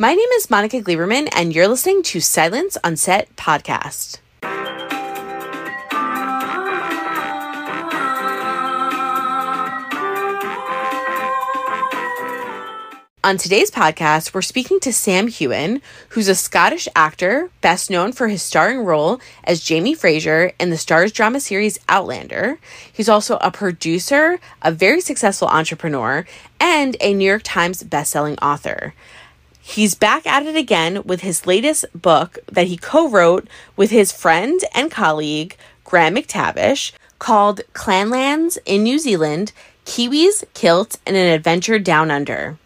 My 0.00 0.14
name 0.14 0.28
is 0.36 0.48
Monica 0.48 0.80
Gleberman, 0.80 1.28
and 1.34 1.52
you're 1.52 1.66
listening 1.66 2.04
to 2.04 2.20
Silence 2.20 2.78
on 2.84 2.94
Set 2.94 3.34
podcast. 3.34 4.18
On 13.24 13.36
today's 13.36 13.72
podcast, 13.72 14.32
we're 14.32 14.40
speaking 14.40 14.78
to 14.80 14.92
Sam 14.92 15.26
Heughan, 15.26 15.82
who's 16.10 16.28
a 16.28 16.36
Scottish 16.36 16.86
actor 16.94 17.50
best 17.60 17.90
known 17.90 18.12
for 18.12 18.28
his 18.28 18.40
starring 18.40 18.84
role 18.84 19.20
as 19.42 19.58
Jamie 19.58 19.94
Fraser 19.94 20.52
in 20.60 20.70
the 20.70 20.76
Starz 20.76 21.12
drama 21.12 21.40
series 21.40 21.80
Outlander. 21.88 22.60
He's 22.92 23.08
also 23.08 23.36
a 23.40 23.50
producer, 23.50 24.38
a 24.62 24.70
very 24.70 25.00
successful 25.00 25.48
entrepreneur, 25.48 26.24
and 26.60 26.96
a 27.00 27.12
New 27.12 27.28
York 27.28 27.42
Times 27.42 27.82
bestselling 27.82 28.38
author. 28.40 28.94
He's 29.68 29.94
back 29.94 30.26
at 30.26 30.46
it 30.46 30.56
again 30.56 31.02
with 31.04 31.20
his 31.20 31.46
latest 31.46 31.84
book 31.94 32.38
that 32.50 32.68
he 32.68 32.78
co 32.78 33.06
wrote 33.06 33.46
with 33.76 33.90
his 33.90 34.10
friend 34.10 34.58
and 34.74 34.90
colleague, 34.90 35.58
Graham 35.84 36.14
McTavish, 36.14 36.92
called 37.18 37.60
Clanlands 37.74 38.56
in 38.64 38.82
New 38.82 38.98
Zealand 38.98 39.52
Kiwis, 39.84 40.42
Kilt, 40.54 40.96
and 41.04 41.16
an 41.16 41.26
Adventure 41.26 41.78
Down 41.78 42.10
Under. 42.10 42.56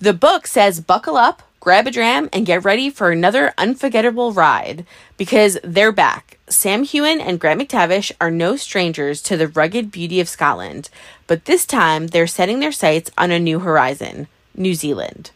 The 0.00 0.12
book 0.12 0.46
says 0.46 0.82
buckle 0.82 1.16
up, 1.16 1.42
grab 1.60 1.86
a 1.86 1.90
dram, 1.90 2.28
and 2.30 2.44
get 2.44 2.62
ready 2.62 2.90
for 2.90 3.10
another 3.10 3.54
unforgettable 3.56 4.32
ride 4.32 4.84
because 5.16 5.58
they're 5.64 5.92
back. 5.92 6.38
Sam 6.46 6.84
Heughan 6.84 7.22
and 7.22 7.40
Graham 7.40 7.60
McTavish 7.60 8.12
are 8.20 8.30
no 8.30 8.56
strangers 8.56 9.22
to 9.22 9.38
the 9.38 9.48
rugged 9.48 9.90
beauty 9.90 10.20
of 10.20 10.28
Scotland, 10.28 10.90
but 11.26 11.46
this 11.46 11.64
time 11.64 12.08
they're 12.08 12.26
setting 12.26 12.60
their 12.60 12.70
sights 12.70 13.10
on 13.16 13.30
a 13.30 13.40
new 13.40 13.60
horizon 13.60 14.28
New 14.54 14.74
Zealand. 14.74 15.30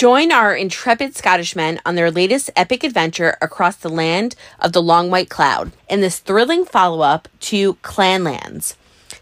Join 0.00 0.32
our 0.32 0.54
intrepid 0.54 1.14
Scottish 1.14 1.54
men 1.54 1.78
on 1.84 1.94
their 1.94 2.10
latest 2.10 2.48
epic 2.56 2.84
adventure 2.84 3.36
across 3.42 3.76
the 3.76 3.90
land 3.90 4.34
of 4.58 4.72
the 4.72 4.80
Long 4.80 5.10
White 5.10 5.28
Cloud 5.28 5.72
in 5.90 6.00
this 6.00 6.20
thrilling 6.20 6.64
follow 6.64 7.02
up 7.02 7.28
to 7.40 7.74
Clanlands 7.82 8.76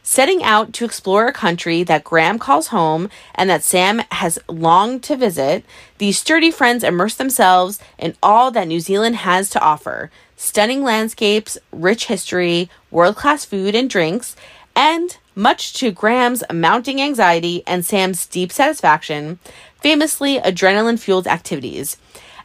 setting 0.04 0.40
out 0.44 0.72
to 0.74 0.84
explore 0.84 1.26
a 1.26 1.32
country 1.32 1.82
that 1.82 2.04
Graham 2.04 2.38
calls 2.38 2.68
home 2.68 3.10
and 3.34 3.50
that 3.50 3.64
Sam 3.64 4.02
has 4.12 4.38
longed 4.48 5.02
to 5.02 5.16
visit, 5.16 5.64
these 5.98 6.16
sturdy 6.16 6.52
friends 6.52 6.84
immerse 6.84 7.16
themselves 7.16 7.80
in 7.98 8.14
all 8.22 8.52
that 8.52 8.68
New 8.68 8.80
Zealand 8.80 9.16
has 9.16 9.50
to 9.50 9.60
offer. 9.60 10.12
Stunning 10.36 10.84
landscapes, 10.84 11.58
rich 11.72 12.06
history, 12.06 12.70
world 12.90 13.16
class 13.16 13.44
food 13.44 13.74
and 13.74 13.90
drinks, 13.90 14.36
and, 14.74 15.16
much 15.34 15.72
to 15.74 15.90
Graham's 15.90 16.44
mounting 16.52 17.02
anxiety 17.02 17.64
and 17.66 17.84
Sam's 17.84 18.26
deep 18.26 18.52
satisfaction, 18.52 19.40
famously 19.80 20.38
adrenaline 20.38 20.98
fueled 20.98 21.26
activities. 21.26 21.96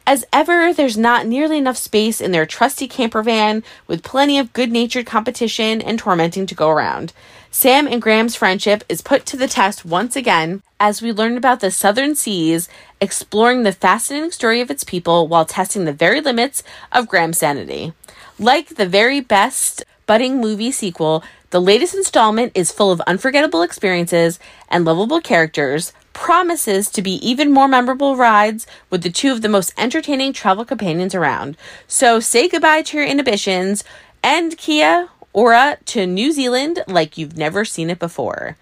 As 0.05 0.25
ever, 0.33 0.73
there's 0.73 0.97
not 0.97 1.27
nearly 1.27 1.57
enough 1.57 1.77
space 1.77 2.19
in 2.19 2.31
their 2.31 2.45
trusty 2.45 2.87
camper 2.87 3.23
van 3.23 3.63
with 3.87 4.03
plenty 4.03 4.37
of 4.37 4.51
good 4.51 4.71
natured 4.71 5.05
competition 5.05 5.81
and 5.81 5.97
tormenting 5.97 6.45
to 6.45 6.55
go 6.55 6.69
around. 6.69 7.13
Sam 7.51 7.87
and 7.87 8.01
Graham's 8.01 8.35
friendship 8.35 8.83
is 8.89 9.01
put 9.01 9.25
to 9.27 9.37
the 9.37 9.47
test 9.47 9.85
once 9.85 10.15
again 10.15 10.61
as 10.79 11.01
we 11.01 11.13
learn 11.13 11.37
about 11.37 11.61
the 11.61 11.71
Southern 11.71 12.15
Seas, 12.15 12.67
exploring 12.99 13.63
the 13.63 13.71
fascinating 13.71 14.31
story 14.31 14.59
of 14.59 14.69
its 14.69 14.83
people 14.83 15.27
while 15.27 15.45
testing 15.45 15.85
the 15.85 15.93
very 15.93 16.19
limits 16.19 16.63
of 16.91 17.07
Graham's 17.07 17.37
sanity. 17.37 17.93
Like 18.37 18.69
the 18.69 18.87
very 18.87 19.21
best 19.21 19.85
budding 20.05 20.41
movie 20.41 20.71
sequel, 20.71 21.23
the 21.51 21.61
latest 21.61 21.93
installment 21.93 22.51
is 22.55 22.71
full 22.71 22.91
of 22.91 22.99
unforgettable 23.01 23.61
experiences 23.61 24.39
and 24.67 24.83
lovable 24.83 25.21
characters, 25.21 25.93
promises 26.13 26.89
to 26.89 27.01
be 27.01 27.13
even 27.27 27.51
more 27.51 27.67
memorable 27.67 28.15
rides 28.15 28.65
with 28.89 29.03
the 29.03 29.09
two 29.09 29.31
of 29.31 29.41
the 29.41 29.49
most 29.49 29.73
entertaining 29.77 30.31
travel 30.33 30.63
companions 30.63 31.13
around. 31.13 31.57
So 31.87 32.19
say 32.19 32.47
goodbye 32.47 32.83
to 32.83 32.97
your 32.97 33.05
inhibitions 33.05 33.83
and 34.23 34.57
Kia 34.57 35.09
Ora 35.33 35.77
to 35.85 36.05
New 36.05 36.31
Zealand 36.31 36.83
like 36.87 37.17
you've 37.17 37.37
never 37.37 37.65
seen 37.65 37.89
it 37.89 37.99
before. 37.99 38.55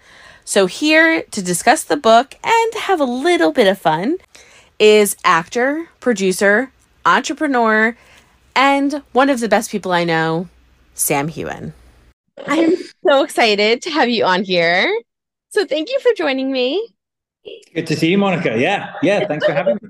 So, 0.44 0.66
here 0.66 1.22
to 1.22 1.42
discuss 1.42 1.84
the 1.84 1.96
book 1.96 2.34
and 2.42 2.74
have 2.74 3.00
a 3.00 3.04
little 3.04 3.52
bit 3.52 3.68
of 3.68 3.78
fun 3.78 4.16
is 4.78 5.16
actor, 5.24 5.88
producer, 6.00 6.72
entrepreneur, 7.06 7.96
and 8.56 9.02
one 9.12 9.30
of 9.30 9.38
the 9.38 9.48
best 9.48 9.70
people 9.70 9.92
I 9.92 10.02
know, 10.02 10.48
Sam 10.94 11.28
Heughan. 11.28 11.74
I'm 12.46 12.74
so 13.06 13.22
excited 13.22 13.82
to 13.82 13.90
have 13.90 14.08
you 14.08 14.24
on 14.24 14.42
here. 14.42 14.92
So, 15.50 15.64
thank 15.64 15.90
you 15.90 16.00
for 16.00 16.12
joining 16.16 16.50
me. 16.50 16.92
Good 17.74 17.86
to 17.86 17.96
see 17.96 18.10
you, 18.10 18.18
Monica. 18.18 18.58
Yeah, 18.58 18.92
yeah. 19.02 19.26
Thanks 19.26 19.44
for 19.44 19.52
having 19.52 19.78
me. 19.80 19.88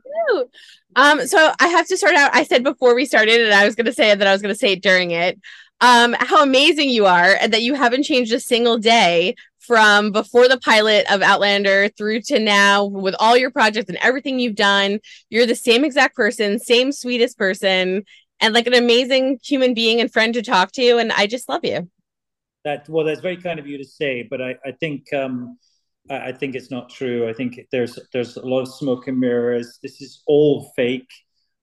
Um, 0.95 1.27
so 1.27 1.53
I 1.59 1.69
have 1.69 1.87
to 1.89 1.97
start 1.97 2.15
out. 2.15 2.35
I 2.35 2.45
said 2.45 2.63
before 2.63 2.95
we 2.95 3.07
started, 3.07 3.41
and 3.41 3.53
I 3.53 3.65
was 3.65 3.75
going 3.75 3.87
to 3.87 3.93
say 3.93 4.15
that 4.15 4.27
I 4.27 4.33
was 4.33 4.43
going 4.43 4.55
to 4.55 4.59
say 4.59 4.73
it 4.73 4.83
during 4.83 5.11
it 5.11 5.39
um, 5.83 6.15
how 6.21 6.43
amazing 6.43 6.91
you 6.91 7.07
are 7.07 7.37
and 7.41 7.53
that 7.53 7.63
you 7.63 7.75
haven't 7.75 8.05
changed 8.05 8.33
a 8.33 8.41
single 8.41 8.79
day 8.79 9.35
from 9.59 10.13
before 10.13 10.49
the 10.49 10.59
pilot 10.59 11.05
of 11.13 11.23
Outlander 11.23 11.89
through 11.89 12.21
to 12.23 12.39
now 12.39 12.85
with 12.85 13.17
all 13.19 13.37
your 13.37 13.51
projects 13.51 13.89
and 13.89 13.99
everything 14.01 14.39
you've 14.39 14.55
done. 14.55 15.01
You're 15.29 15.47
the 15.47 15.57
same 15.57 15.85
exact 15.85 16.15
person, 16.15 16.61
same 16.61 16.93
sweetest 16.93 17.37
person, 17.37 18.05
and 18.41 18.55
like 18.55 18.69
an 18.69 18.75
amazing 18.75 19.41
human 19.43 19.75
being 19.75 20.01
and 20.01 20.13
friend 20.13 20.33
to 20.35 20.43
talk 20.43 20.71
to. 20.73 20.99
And 20.99 21.11
I 21.13 21.27
just 21.27 21.49
love 21.49 21.65
you. 21.65 21.91
That 22.65 22.89
well, 22.89 23.05
that's 23.05 23.21
very 23.21 23.37
kind 23.37 23.59
of 23.59 23.67
you 23.67 23.77
to 23.79 23.85
say, 23.85 24.23
but 24.23 24.41
I, 24.41 24.55
I 24.65 24.71
think 24.79 25.13
um 25.13 25.59
I 26.11 26.33
think 26.33 26.55
it's 26.55 26.71
not 26.71 26.91
true. 26.91 27.29
I 27.29 27.33
think 27.33 27.61
there's 27.71 27.99
there's 28.13 28.37
a 28.37 28.47
lot 28.47 28.61
of 28.61 28.69
smoke 28.69 29.07
and 29.09 29.19
mirrors. 29.19 29.79
This 29.83 30.01
is 30.01 30.23
all 30.27 30.73
fake. 30.75 31.11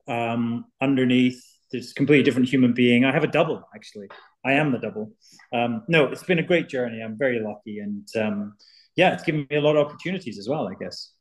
Um, 0.08 0.66
underneath 0.82 1.44
this 1.72 1.94
completely 1.94 2.24
different 2.24 2.50
human 2.50 2.74
being. 2.74 3.06
I 3.06 3.12
have 3.12 3.24
a 3.24 3.28
double, 3.28 3.64
actually. 3.76 4.08
I 4.44 4.54
am 4.54 4.72
the 4.72 4.80
double. 4.80 5.12
Um, 5.54 5.84
no, 5.88 6.06
it's 6.06 6.24
been 6.24 6.40
a 6.40 6.44
great 6.44 6.68
journey. 6.68 7.02
I'm 7.02 7.18
very 7.18 7.40
lucky, 7.40 7.80
and 7.80 8.08
um, 8.16 8.56
yeah, 8.96 9.14
it's 9.14 9.24
given 9.24 9.46
me 9.50 9.58
a 9.58 9.62
lot 9.62 9.76
of 9.76 9.86
opportunities 9.86 10.40
as 10.40 10.48
well. 10.48 10.68
I 10.68 10.74
guess. 10.82 11.12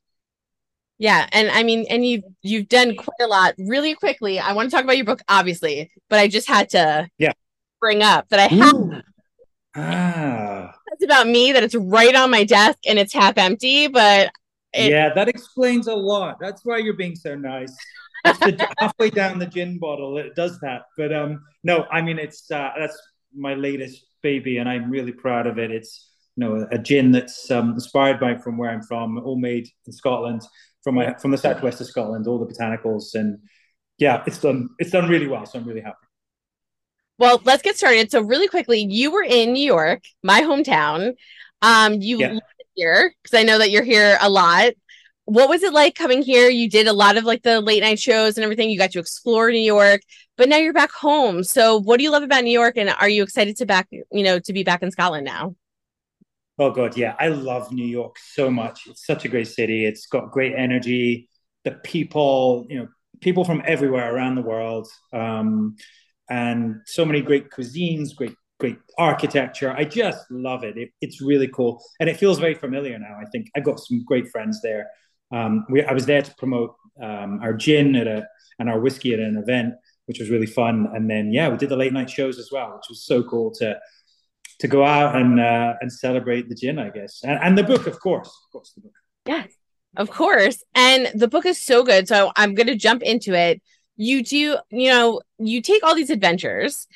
Yeah, 0.98 1.28
and 1.32 1.50
I 1.50 1.62
mean, 1.62 1.86
and 1.90 2.06
you've 2.06 2.24
you've 2.42 2.68
done 2.68 2.96
quite 2.96 3.20
a 3.20 3.26
lot. 3.26 3.54
Really 3.58 3.94
quickly, 3.94 4.38
I 4.38 4.52
want 4.52 4.70
to 4.70 4.76
talk 4.76 4.84
about 4.84 4.96
your 4.96 5.06
book, 5.06 5.22
obviously, 5.28 5.90
but 6.08 6.18
I 6.18 6.28
just 6.28 6.48
had 6.48 6.70
to 6.70 7.08
yeah 7.18 7.32
bring 7.80 8.02
up 8.02 8.28
that 8.30 8.40
I 8.40 8.54
have. 8.54 8.87
Ah. 9.76 10.74
That's 10.88 11.04
about 11.04 11.28
me. 11.28 11.52
That 11.52 11.62
it's 11.62 11.74
right 11.74 12.14
on 12.14 12.30
my 12.30 12.44
desk 12.44 12.78
and 12.86 12.98
it's 12.98 13.12
half 13.12 13.38
empty, 13.38 13.88
but 13.88 14.30
it, 14.72 14.90
yeah, 14.90 15.12
that 15.14 15.28
explains 15.28 15.86
a 15.86 15.94
lot. 15.94 16.38
That's 16.40 16.64
why 16.64 16.78
you're 16.78 16.94
being 16.94 17.16
so 17.16 17.34
nice 17.34 17.74
the, 18.24 18.68
halfway 18.78 19.10
down 19.10 19.38
the 19.38 19.46
gin 19.46 19.78
bottle, 19.78 20.18
it 20.18 20.34
does 20.34 20.58
that. 20.60 20.82
But 20.96 21.12
um, 21.12 21.44
no, 21.64 21.84
I 21.90 22.00
mean 22.00 22.18
it's 22.18 22.50
uh, 22.50 22.70
that's 22.78 22.98
my 23.34 23.54
latest 23.54 24.04
baby, 24.22 24.58
and 24.58 24.68
I'm 24.68 24.90
really 24.90 25.12
proud 25.12 25.46
of 25.46 25.58
it. 25.58 25.70
It's 25.70 26.10
you 26.36 26.44
know 26.44 26.66
a 26.70 26.78
gin 26.78 27.12
that's 27.12 27.50
um, 27.50 27.70
inspired 27.70 28.20
by 28.20 28.36
from 28.36 28.58
where 28.58 28.70
I'm 28.70 28.82
from, 28.82 29.18
all 29.18 29.38
made 29.38 29.68
in 29.86 29.92
Scotland, 29.92 30.42
from 30.82 30.96
my 30.96 31.14
from 31.14 31.30
the 31.30 31.38
southwest 31.38 31.80
of 31.80 31.86
Scotland, 31.86 32.26
all 32.26 32.38
the 32.38 32.52
botanicals, 32.52 33.14
and 33.14 33.38
yeah, 33.98 34.22
it's 34.26 34.38
done 34.38 34.70
it's 34.78 34.90
done 34.90 35.08
really 35.08 35.26
well. 35.26 35.46
So 35.46 35.58
I'm 35.58 35.66
really 35.66 35.82
happy. 35.82 35.96
Well, 37.18 37.40
let's 37.44 37.62
get 37.62 37.76
started. 37.76 38.10
So 38.10 38.22
really 38.22 38.48
quickly, 38.48 38.86
you 38.88 39.10
were 39.10 39.24
in 39.24 39.52
New 39.52 39.64
York, 39.64 40.04
my 40.22 40.42
hometown. 40.42 41.14
Um, 41.60 41.94
you 41.94 42.18
yeah. 42.18 42.38
here 42.74 43.14
because 43.22 43.36
I 43.36 43.42
know 43.42 43.58
that 43.58 43.70
you're 43.70 43.82
here 43.82 44.16
a 44.20 44.30
lot 44.30 44.74
what 45.28 45.50
was 45.50 45.62
it 45.62 45.74
like 45.74 45.94
coming 45.94 46.22
here? 46.22 46.48
You 46.48 46.70
did 46.70 46.86
a 46.86 46.92
lot 46.94 47.18
of 47.18 47.24
like 47.24 47.42
the 47.42 47.60
late 47.60 47.82
night 47.82 47.98
shows 47.98 48.38
and 48.38 48.44
everything. 48.44 48.70
You 48.70 48.78
got 48.78 48.92
to 48.92 48.98
explore 48.98 49.50
New 49.50 49.58
York, 49.58 50.00
but 50.38 50.48
now 50.48 50.56
you're 50.56 50.72
back 50.72 50.90
home. 50.90 51.44
So 51.44 51.78
what 51.78 51.98
do 51.98 52.02
you 52.02 52.10
love 52.10 52.22
about 52.22 52.44
New 52.44 52.50
York 52.50 52.78
and 52.78 52.88
are 52.88 53.10
you 53.10 53.24
excited 53.24 53.54
to 53.58 53.66
back, 53.66 53.88
you 53.90 54.22
know, 54.22 54.38
to 54.38 54.52
be 54.54 54.64
back 54.64 54.82
in 54.82 54.90
Scotland 54.90 55.26
now? 55.26 55.54
Oh 56.58 56.70
god, 56.70 56.96
yeah. 56.96 57.14
I 57.20 57.28
love 57.28 57.70
New 57.70 57.84
York 57.84 58.16
so 58.18 58.50
much. 58.50 58.86
It's 58.86 59.04
such 59.04 59.26
a 59.26 59.28
great 59.28 59.48
city. 59.48 59.84
It's 59.84 60.06
got 60.06 60.30
great 60.30 60.54
energy. 60.56 61.28
The 61.64 61.72
people, 61.72 62.66
you 62.70 62.78
know, 62.78 62.88
people 63.20 63.44
from 63.44 63.62
everywhere 63.66 64.12
around 64.12 64.36
the 64.36 64.42
world. 64.42 64.88
Um, 65.12 65.76
and 66.30 66.80
so 66.86 67.04
many 67.04 67.20
great 67.20 67.50
cuisines, 67.50 68.14
great 68.14 68.34
great 68.60 68.78
architecture. 68.98 69.72
I 69.72 69.84
just 69.84 70.28
love 70.30 70.64
it. 70.64 70.76
it. 70.76 70.90
It's 71.00 71.20
really 71.20 71.46
cool. 71.46 71.80
And 72.00 72.08
it 72.08 72.16
feels 72.16 72.40
very 72.40 72.54
familiar 72.54 72.98
now. 72.98 73.16
I 73.20 73.24
think 73.30 73.48
I've 73.54 73.62
got 73.62 73.78
some 73.78 74.04
great 74.04 74.28
friends 74.28 74.60
there 74.62 74.88
um, 75.30 75.66
we, 75.68 75.84
I 75.84 75.92
was 75.92 76.06
there 76.06 76.22
to 76.22 76.34
promote 76.36 76.74
um, 77.02 77.40
our 77.42 77.52
gin 77.52 77.94
at 77.96 78.06
a 78.06 78.26
and 78.58 78.68
our 78.68 78.80
whiskey 78.80 79.14
at 79.14 79.20
an 79.20 79.36
event, 79.36 79.74
which 80.06 80.18
was 80.18 80.30
really 80.30 80.46
fun. 80.46 80.88
And 80.94 81.08
then 81.08 81.32
yeah, 81.32 81.48
we 81.48 81.56
did 81.56 81.68
the 81.68 81.76
late 81.76 81.92
night 81.92 82.10
shows 82.10 82.38
as 82.38 82.50
well, 82.50 82.74
which 82.76 82.88
was 82.88 83.04
so 83.04 83.22
cool 83.22 83.52
to 83.56 83.78
to 84.60 84.68
go 84.68 84.84
out 84.84 85.14
and 85.16 85.38
uh, 85.38 85.74
and 85.80 85.92
celebrate 85.92 86.48
the 86.48 86.54
gin, 86.54 86.78
I 86.78 86.90
guess, 86.90 87.20
and, 87.22 87.38
and 87.42 87.56
the 87.56 87.62
book, 87.62 87.86
of 87.86 88.00
course, 88.00 88.28
of 88.28 88.52
course, 88.52 88.72
the 88.74 88.82
book. 88.82 88.92
Yes, 89.26 89.52
of 89.96 90.10
course. 90.10 90.62
And 90.74 91.10
the 91.14 91.28
book 91.28 91.46
is 91.46 91.62
so 91.62 91.84
good, 91.84 92.08
so 92.08 92.32
I'm 92.36 92.54
going 92.54 92.66
to 92.66 92.76
jump 92.76 93.02
into 93.02 93.34
it. 93.34 93.62
You 93.98 94.22
do, 94.24 94.56
you 94.70 94.90
know, 94.90 95.20
you 95.38 95.60
take 95.60 95.82
all 95.82 95.94
these 95.94 96.10
adventures 96.10 96.86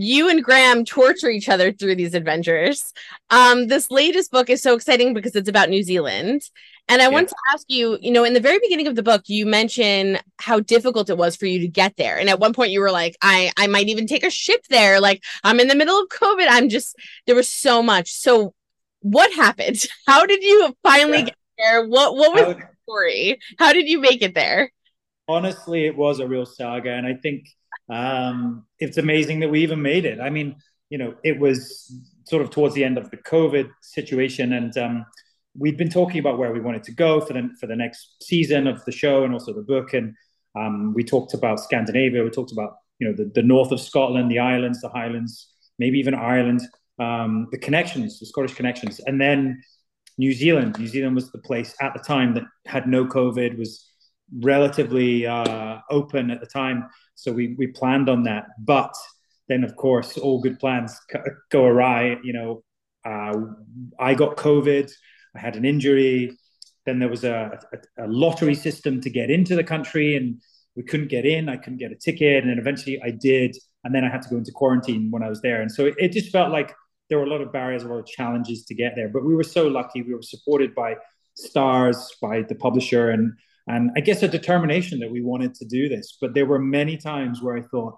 you 0.00 0.28
and 0.28 0.44
Graham 0.44 0.84
torture 0.84 1.28
each 1.28 1.48
other 1.48 1.72
through 1.72 1.96
these 1.96 2.14
adventures. 2.14 2.92
Um, 3.30 3.66
this 3.66 3.90
latest 3.90 4.30
book 4.30 4.48
is 4.48 4.62
so 4.62 4.74
exciting 4.74 5.12
because 5.12 5.34
it's 5.34 5.48
about 5.48 5.70
New 5.70 5.82
Zealand 5.82 6.42
And 6.88 7.02
I 7.02 7.06
yeah. 7.06 7.10
want 7.10 7.28
to 7.28 7.34
ask 7.52 7.66
you, 7.68 7.98
you 8.00 8.12
know, 8.12 8.24
in 8.24 8.32
the 8.32 8.40
very 8.40 8.58
beginning 8.60 8.86
of 8.86 8.94
the 8.94 9.02
book, 9.02 9.24
you 9.26 9.44
mention 9.44 10.18
how 10.38 10.60
difficult 10.60 11.10
it 11.10 11.18
was 11.18 11.36
for 11.36 11.46
you 11.46 11.58
to 11.60 11.68
get 11.68 11.96
there. 11.96 12.18
And 12.18 12.30
at 12.30 12.38
one 12.38 12.52
point 12.52 12.70
you 12.70 12.80
were 12.80 12.92
like, 12.92 13.16
I 13.22 13.52
I 13.56 13.66
might 13.66 13.88
even 13.88 14.06
take 14.06 14.24
a 14.24 14.30
ship 14.30 14.64
there. 14.70 15.00
Like 15.00 15.22
I'm 15.44 15.60
in 15.60 15.68
the 15.68 15.74
middle 15.74 16.00
of 16.00 16.08
COVID. 16.08 16.46
I'm 16.48 16.68
just 16.68 16.96
there 17.26 17.36
was 17.36 17.48
so 17.48 17.82
much. 17.82 18.12
So 18.12 18.54
what 19.00 19.32
happened? 19.32 19.84
How 20.06 20.26
did 20.26 20.42
you 20.42 20.74
finally 20.82 21.18
yeah. 21.18 21.24
get 21.24 21.36
there? 21.58 21.86
What 21.88 22.16
what 22.16 22.32
was 22.34 22.56
the 22.56 22.68
story? 22.84 23.38
How 23.58 23.72
did 23.72 23.88
you 23.88 24.00
make 24.00 24.22
it 24.22 24.34
there? 24.34 24.70
Honestly, 25.28 25.86
it 25.86 25.96
was 25.96 26.20
a 26.20 26.26
real 26.26 26.46
saga. 26.46 26.90
And 26.90 27.06
I 27.06 27.14
think 27.14 27.48
um 27.90 28.64
it's 28.78 28.98
amazing 28.98 29.40
that 29.40 29.48
we 29.50 29.62
even 29.62 29.80
made 29.82 30.04
it. 30.04 30.20
I 30.20 30.30
mean, 30.30 30.56
you 30.90 30.98
know, 30.98 31.14
it 31.24 31.38
was 31.38 31.92
sort 32.24 32.42
of 32.42 32.50
towards 32.50 32.74
the 32.74 32.84
end 32.84 32.98
of 32.98 33.10
the 33.10 33.16
COVID 33.18 33.70
situation 33.82 34.52
and 34.52 34.76
um 34.78 35.06
we'd 35.58 35.76
been 35.76 35.90
talking 35.90 36.18
about 36.18 36.38
where 36.38 36.52
we 36.52 36.60
wanted 36.60 36.84
to 36.84 36.92
go 36.92 37.20
for 37.20 37.32
the 37.32 37.50
for 37.60 37.66
the 37.66 37.76
next 37.76 38.16
season 38.22 38.66
of 38.66 38.84
the 38.84 38.92
show 38.92 39.24
and 39.24 39.32
also 39.32 39.52
the 39.52 39.62
book. 39.62 39.92
And 39.92 40.14
um, 40.56 40.94
we 40.94 41.04
talked 41.04 41.34
about 41.34 41.60
Scandinavia. 41.60 42.22
We 42.22 42.30
talked 42.30 42.52
about 42.52 42.76
you 42.98 43.08
know 43.08 43.14
the, 43.14 43.30
the 43.34 43.42
north 43.42 43.72
of 43.72 43.80
Scotland, 43.80 44.30
the 44.30 44.38
islands, 44.38 44.80
the 44.80 44.88
Highlands, 44.88 45.48
maybe 45.78 45.98
even 45.98 46.14
Ireland, 46.14 46.62
um, 46.98 47.48
the 47.50 47.58
connections, 47.58 48.18
the 48.20 48.26
Scottish 48.26 48.54
connections, 48.54 49.00
and 49.00 49.20
then 49.20 49.62
New 50.16 50.32
Zealand. 50.32 50.78
New 50.78 50.88
Zealand 50.88 51.14
was 51.14 51.30
the 51.30 51.38
place 51.38 51.74
at 51.80 51.92
the 51.94 52.00
time 52.00 52.34
that 52.34 52.44
had 52.66 52.86
no 52.86 53.04
COVID, 53.04 53.58
was 53.58 53.84
relatively 54.40 55.26
uh, 55.26 55.78
open 55.90 56.30
at 56.30 56.40
the 56.40 56.46
time. 56.46 56.88
So 57.14 57.32
we 57.32 57.54
we 57.58 57.66
planned 57.68 58.08
on 58.08 58.22
that, 58.24 58.46
but 58.58 58.94
then 59.48 59.64
of 59.64 59.76
course 59.76 60.18
all 60.18 60.40
good 60.40 60.58
plans 60.58 60.98
go 61.50 61.64
awry. 61.64 62.16
You 62.22 62.32
know, 62.32 62.64
uh, 63.04 63.34
I 63.98 64.14
got 64.14 64.36
COVID. 64.36 64.90
I 65.36 65.38
had 65.38 65.56
an 65.56 65.64
injury. 65.64 66.36
Then 66.86 66.98
there 66.98 67.08
was 67.08 67.24
a, 67.24 67.58
a, 67.72 68.04
a, 68.04 68.08
lottery 68.08 68.54
system 68.54 69.00
to 69.02 69.10
get 69.10 69.30
into 69.30 69.54
the 69.54 69.64
country, 69.64 70.16
and 70.16 70.40
we 70.74 70.82
couldn't 70.82 71.08
get 71.08 71.26
in. 71.26 71.48
I 71.48 71.56
couldn't 71.56 71.78
get 71.78 71.92
a 71.92 71.96
ticket, 71.96 72.42
and 72.42 72.50
then 72.50 72.58
eventually 72.58 73.00
I 73.02 73.10
did, 73.10 73.56
and 73.84 73.94
then 73.94 74.04
I 74.04 74.08
had 74.08 74.22
to 74.22 74.28
go 74.30 74.36
into 74.36 74.52
quarantine 74.52 75.10
when 75.10 75.22
I 75.22 75.28
was 75.28 75.42
there. 75.42 75.60
And 75.60 75.70
so 75.70 75.86
it, 75.86 75.94
it 75.98 76.12
just 76.12 76.30
felt 76.30 76.50
like 76.50 76.74
there 77.08 77.18
were 77.18 77.24
a 77.24 77.30
lot 77.30 77.40
of 77.40 77.52
barriers, 77.52 77.82
a 77.82 77.88
lot 77.88 77.98
of 77.98 78.06
challenges 78.06 78.64
to 78.66 78.74
get 78.74 78.94
there. 78.96 79.08
But 79.08 79.24
we 79.24 79.34
were 79.34 79.44
so 79.44 79.66
lucky. 79.68 80.02
We 80.02 80.14
were 80.14 80.22
supported 80.22 80.74
by 80.74 80.96
Starz, 81.38 81.96
by 82.20 82.42
the 82.42 82.54
publisher, 82.54 83.10
and 83.10 83.32
and 83.68 83.90
I 83.96 84.00
guess 84.00 84.22
a 84.22 84.28
determination 84.28 85.00
that 85.00 85.10
we 85.10 85.22
wanted 85.22 85.54
to 85.56 85.64
do 85.64 85.88
this. 85.88 86.16
But 86.20 86.34
there 86.34 86.46
were 86.46 86.58
many 86.58 86.96
times 86.96 87.42
where 87.42 87.56
I 87.56 87.62
thought, 87.62 87.96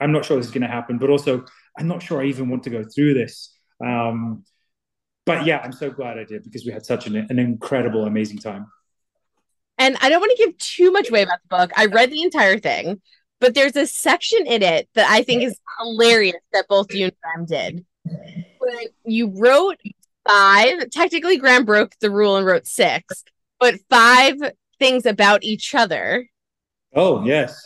I'm 0.00 0.12
not 0.12 0.24
sure 0.24 0.36
this 0.36 0.46
is 0.46 0.52
going 0.52 0.62
to 0.62 0.68
happen, 0.68 0.98
but 0.98 1.10
also 1.10 1.44
I'm 1.76 1.88
not 1.88 2.02
sure 2.02 2.22
I 2.22 2.26
even 2.26 2.48
want 2.48 2.62
to 2.64 2.70
go 2.70 2.84
through 2.84 3.14
this. 3.14 3.52
Um, 3.84 4.44
but 5.26 5.44
yeah, 5.44 5.58
I'm 5.58 5.72
so 5.72 5.90
glad 5.90 6.18
I 6.18 6.24
did 6.24 6.44
because 6.44 6.64
we 6.64 6.72
had 6.72 6.86
such 6.86 7.06
an, 7.06 7.16
an 7.16 7.38
incredible, 7.38 8.04
amazing 8.04 8.38
time. 8.38 8.66
And 9.76 9.96
I 10.00 10.08
don't 10.08 10.20
want 10.20 10.36
to 10.36 10.44
give 10.44 10.56
too 10.58 10.90
much 10.90 11.08
away 11.08 11.22
about 11.22 11.38
the 11.42 11.56
book. 11.56 11.72
I 11.76 11.86
read 11.86 12.10
the 12.10 12.22
entire 12.22 12.58
thing, 12.58 13.00
but 13.40 13.54
there's 13.54 13.76
a 13.76 13.86
section 13.86 14.46
in 14.46 14.62
it 14.62 14.88
that 14.94 15.08
I 15.10 15.22
think 15.22 15.42
is 15.42 15.58
hilarious 15.78 16.40
that 16.52 16.66
both 16.68 16.92
you 16.94 17.06
and 17.06 17.14
Graham 17.22 17.46
did. 17.46 17.84
Where 18.58 18.82
you 19.04 19.32
wrote 19.36 19.80
five, 20.28 20.90
technically, 20.90 21.38
Graham 21.38 21.64
broke 21.64 21.92
the 22.00 22.10
rule 22.10 22.36
and 22.36 22.46
wrote 22.46 22.66
six, 22.66 23.24
but 23.60 23.76
five 23.90 24.36
things 24.78 25.06
about 25.06 25.42
each 25.42 25.74
other. 25.74 26.28
Oh, 26.94 27.24
yes. 27.24 27.60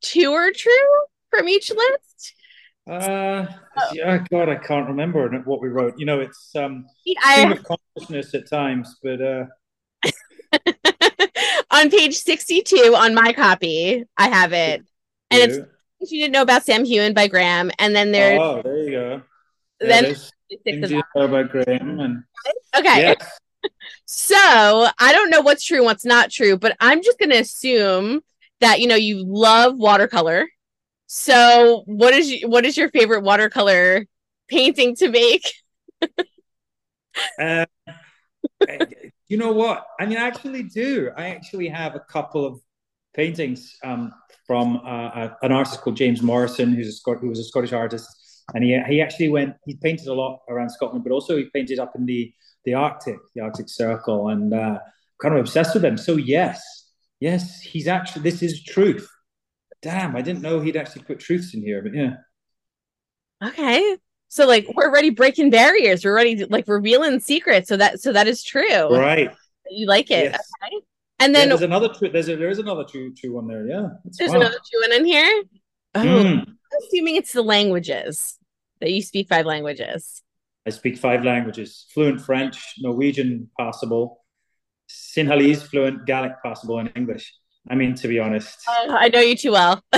Two 0.00 0.32
are 0.32 0.50
true 0.50 0.72
from 1.30 1.48
each 1.48 1.70
list. 1.70 2.34
Uh, 2.90 3.46
yeah, 3.92 4.24
God, 4.30 4.48
I 4.48 4.56
can't 4.56 4.88
remember 4.88 5.28
what 5.44 5.60
we 5.62 5.68
wrote. 5.68 5.94
You 5.98 6.06
know, 6.06 6.20
it's 6.20 6.54
um, 6.56 6.86
stream 7.06 7.52
of 7.52 7.62
consciousness 7.62 8.34
at 8.34 8.50
times, 8.50 8.96
but 9.02 9.22
uh, 9.22 9.44
on 11.70 11.90
page 11.90 12.16
sixty-two 12.16 12.94
on 12.96 13.14
my 13.14 13.32
copy, 13.32 14.04
I 14.18 14.28
have 14.28 14.52
it, 14.52 14.84
and 15.30 15.42
it's 15.42 15.58
you 16.00 16.22
didn't 16.22 16.32
know 16.32 16.42
about 16.42 16.64
Sam 16.64 16.84
Heughan 16.84 17.14
by 17.14 17.28
Graham, 17.28 17.70
and 17.78 17.94
then 17.94 18.10
there's 18.10 18.40
oh, 18.40 18.62
there 18.62 18.78
you 18.78 18.90
go. 18.90 19.22
Then 19.78 20.16
things 20.64 20.90
you 20.90 21.02
know 21.14 21.24
about 21.24 21.50
Graham, 21.50 22.00
and 22.00 22.24
okay. 22.76 23.02
Yes. 23.02 23.38
So 24.06 24.36
I 24.36 25.12
don't 25.12 25.30
know 25.30 25.40
what's 25.40 25.64
true 25.64 25.84
what's 25.84 26.04
not 26.04 26.30
true, 26.30 26.56
but 26.56 26.76
I'm 26.80 27.02
just 27.02 27.18
going 27.18 27.30
to 27.30 27.38
assume 27.38 28.22
that 28.60 28.80
you 28.80 28.86
know 28.86 28.96
you 28.96 29.24
love 29.26 29.76
watercolor 29.76 30.46
so, 31.14 31.82
what 31.84 32.14
is 32.14 32.40
what 32.46 32.64
is 32.64 32.74
your 32.74 32.88
favorite 32.88 33.20
watercolor 33.22 34.06
painting 34.48 34.96
to 34.96 35.10
make? 35.10 35.44
uh, 37.38 37.66
you 39.28 39.36
know 39.36 39.52
what? 39.52 39.84
I 40.00 40.06
mean, 40.06 40.16
I 40.16 40.22
actually 40.22 40.62
do. 40.62 41.10
I 41.14 41.28
actually 41.28 41.68
have 41.68 41.96
a 41.96 42.00
couple 42.00 42.46
of 42.46 42.60
paintings 43.12 43.76
um, 43.84 44.10
from 44.46 44.80
uh, 44.86 45.28
an 45.42 45.52
artist 45.52 45.82
called 45.82 45.98
James 45.98 46.22
Morrison, 46.22 46.72
who's 46.72 46.88
a 46.88 46.92
Scot- 46.92 47.20
who 47.20 47.28
was 47.28 47.40
a 47.40 47.44
Scottish 47.44 47.74
artist, 47.74 48.08
and 48.54 48.64
he 48.64 48.80
he 48.88 49.02
actually 49.02 49.28
went. 49.28 49.54
He 49.66 49.76
painted 49.82 50.06
a 50.06 50.14
lot 50.14 50.40
around 50.48 50.70
Scotland, 50.70 51.04
but 51.04 51.12
also 51.12 51.36
he 51.36 51.44
painted 51.52 51.78
up 51.78 51.92
in 51.94 52.06
the 52.06 52.32
the 52.64 52.74
Arctic, 52.74 53.18
the 53.34 53.42
Arctic 53.42 53.68
Circle, 53.68 54.28
and 54.28 54.52
uh, 54.54 54.78
kind 55.20 55.34
of 55.34 55.40
obsessed 55.40 55.74
with 55.74 55.82
them. 55.82 55.96
So 55.96 56.16
yes, 56.16 56.62
yes, 57.20 57.60
he's 57.60 57.88
actually. 57.88 58.22
This 58.22 58.42
is 58.42 58.62
truth 58.62 59.08
damn, 59.82 60.16
I 60.16 60.22
didn't 60.22 60.40
know 60.40 60.60
he'd 60.60 60.76
actually 60.76 61.02
put 61.02 61.20
truths 61.20 61.52
in 61.52 61.60
here, 61.60 61.82
but 61.82 61.92
yeah. 61.92 62.14
Okay. 63.44 63.98
So 64.28 64.46
like 64.46 64.66
we're 64.74 64.88
already 64.88 65.10
breaking 65.10 65.50
barriers. 65.50 66.04
We're 66.04 66.12
already 66.12 66.44
like 66.46 66.66
revealing 66.66 67.20
secrets. 67.20 67.68
So 67.68 67.76
that 67.76 68.00
so 68.00 68.12
that 68.12 68.26
is 68.26 68.42
true. 68.42 68.96
Right. 68.96 69.30
You 69.68 69.86
like 69.86 70.10
it. 70.10 70.32
Yes. 70.32 70.48
Okay. 70.64 70.76
And 71.18 71.34
then 71.34 71.48
yeah, 71.48 71.56
there's 71.56 71.62
another 71.62 71.88
true 71.88 72.08
there's 72.08 72.28
a, 72.28 72.36
there 72.36 72.48
is 72.48 72.58
another 72.58 72.84
true 72.84 73.12
true 73.14 73.34
one 73.34 73.46
there. 73.46 73.66
Yeah. 73.66 73.88
There's 74.04 74.32
another 74.32 74.56
true 74.70 74.80
one 74.80 74.92
in 74.92 75.04
here. 75.04 75.42
Oh, 75.94 76.00
mm. 76.00 76.46
assuming 76.86 77.16
it's 77.16 77.32
the 77.32 77.42
languages 77.42 78.38
that 78.80 78.90
you 78.90 79.02
speak 79.02 79.28
five 79.28 79.44
languages. 79.44 80.22
I 80.66 80.70
speak 80.70 80.98
five 80.98 81.24
languages: 81.24 81.86
fluent 81.92 82.20
French, 82.20 82.74
Norwegian, 82.78 83.50
possible, 83.58 84.24
Sinhalese, 84.88 85.62
fluent, 85.62 86.06
Gaelic, 86.06 86.32
possible, 86.44 86.78
and 86.78 86.92
English. 86.94 87.32
I 87.70 87.74
mean, 87.74 87.94
to 87.96 88.08
be 88.08 88.18
honest, 88.18 88.58
uh, 88.68 88.92
I 88.92 89.08
know 89.08 89.20
you 89.20 89.36
too 89.36 89.52
well. 89.52 89.82